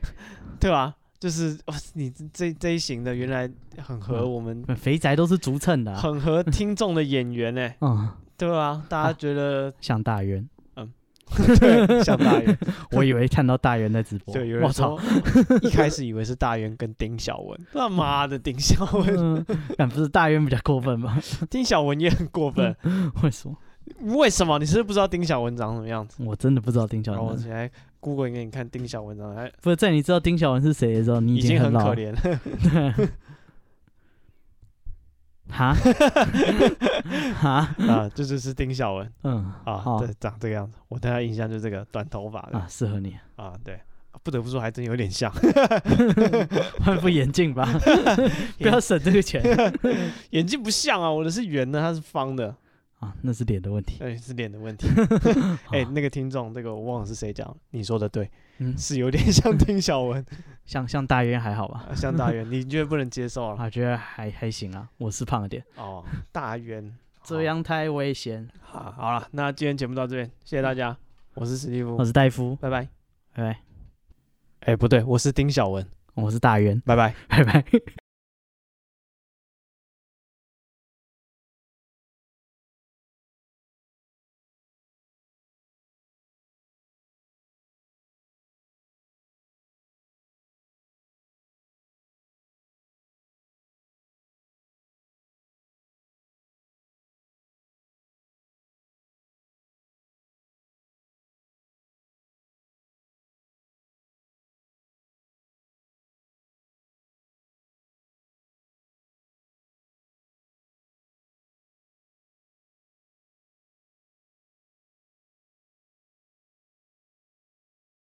[0.59, 0.95] 对吧？
[1.19, 3.49] 就是哇你这这一型的，原来
[3.83, 7.71] 很合我们肥宅都是足称的，很合听众的演员呢。
[7.81, 10.47] 嗯，对啊，大家觉得像大渊。
[11.59, 12.57] 对， 像大元。
[12.91, 14.33] 我以为看到大元在直播。
[14.33, 14.99] 对，有人说
[15.61, 19.45] 一开始以为是大元跟丁小文，他妈的丁小文，
[19.77, 21.17] 但不是大元比较过分吗？
[21.49, 22.75] 丁小文也很过分，
[23.23, 23.55] 为什么？
[24.17, 24.59] 为什么？
[24.59, 26.23] 你是不是不知道丁小文长什么样子？
[26.25, 27.25] 我真的不知道丁小文。
[27.25, 27.69] 我起来
[27.99, 32.93] Google 给你看丁小文长，哎不是在你知道丁小文是谁的时候，你已经很可怜了。
[35.49, 35.73] 哈，
[37.39, 40.77] 哈啊，这就是丁小文，嗯啊，对，长这个样子。
[40.87, 43.79] 我对他印象就是这个短头发的啊，适合你啊，对，
[44.23, 45.31] 不得不说还真有点像。
[46.83, 47.67] 换副眼镜吧，
[48.59, 49.41] 不要省这个钱。
[50.31, 52.55] 眼镜不像啊，我的是圆的，它是方的。
[52.99, 53.97] 啊，那是脸的问题。
[53.99, 54.87] 对，是脸的问题。
[55.69, 58.27] 哎、欸，那个听众，这个我忘了是谁讲，你说的对，
[58.57, 60.25] 嗯，是有点像丁小文，
[60.67, 61.87] 像像大渊还好吧？
[61.95, 63.63] 像大渊，你觉得不能接受啊？
[63.63, 65.63] 我 觉得还还行啊，我是胖了点。
[65.77, 68.47] 哦，大渊， 这样太危险。
[68.61, 70.95] 好，好了，那今天节目到这边，谢谢大家。
[71.33, 72.87] 我是史蒂夫，我是戴夫，拜拜，
[73.33, 73.49] 拜拜。
[74.59, 77.63] 哎、欸，不对，我是丁小文，我是大渊，拜拜，拜拜。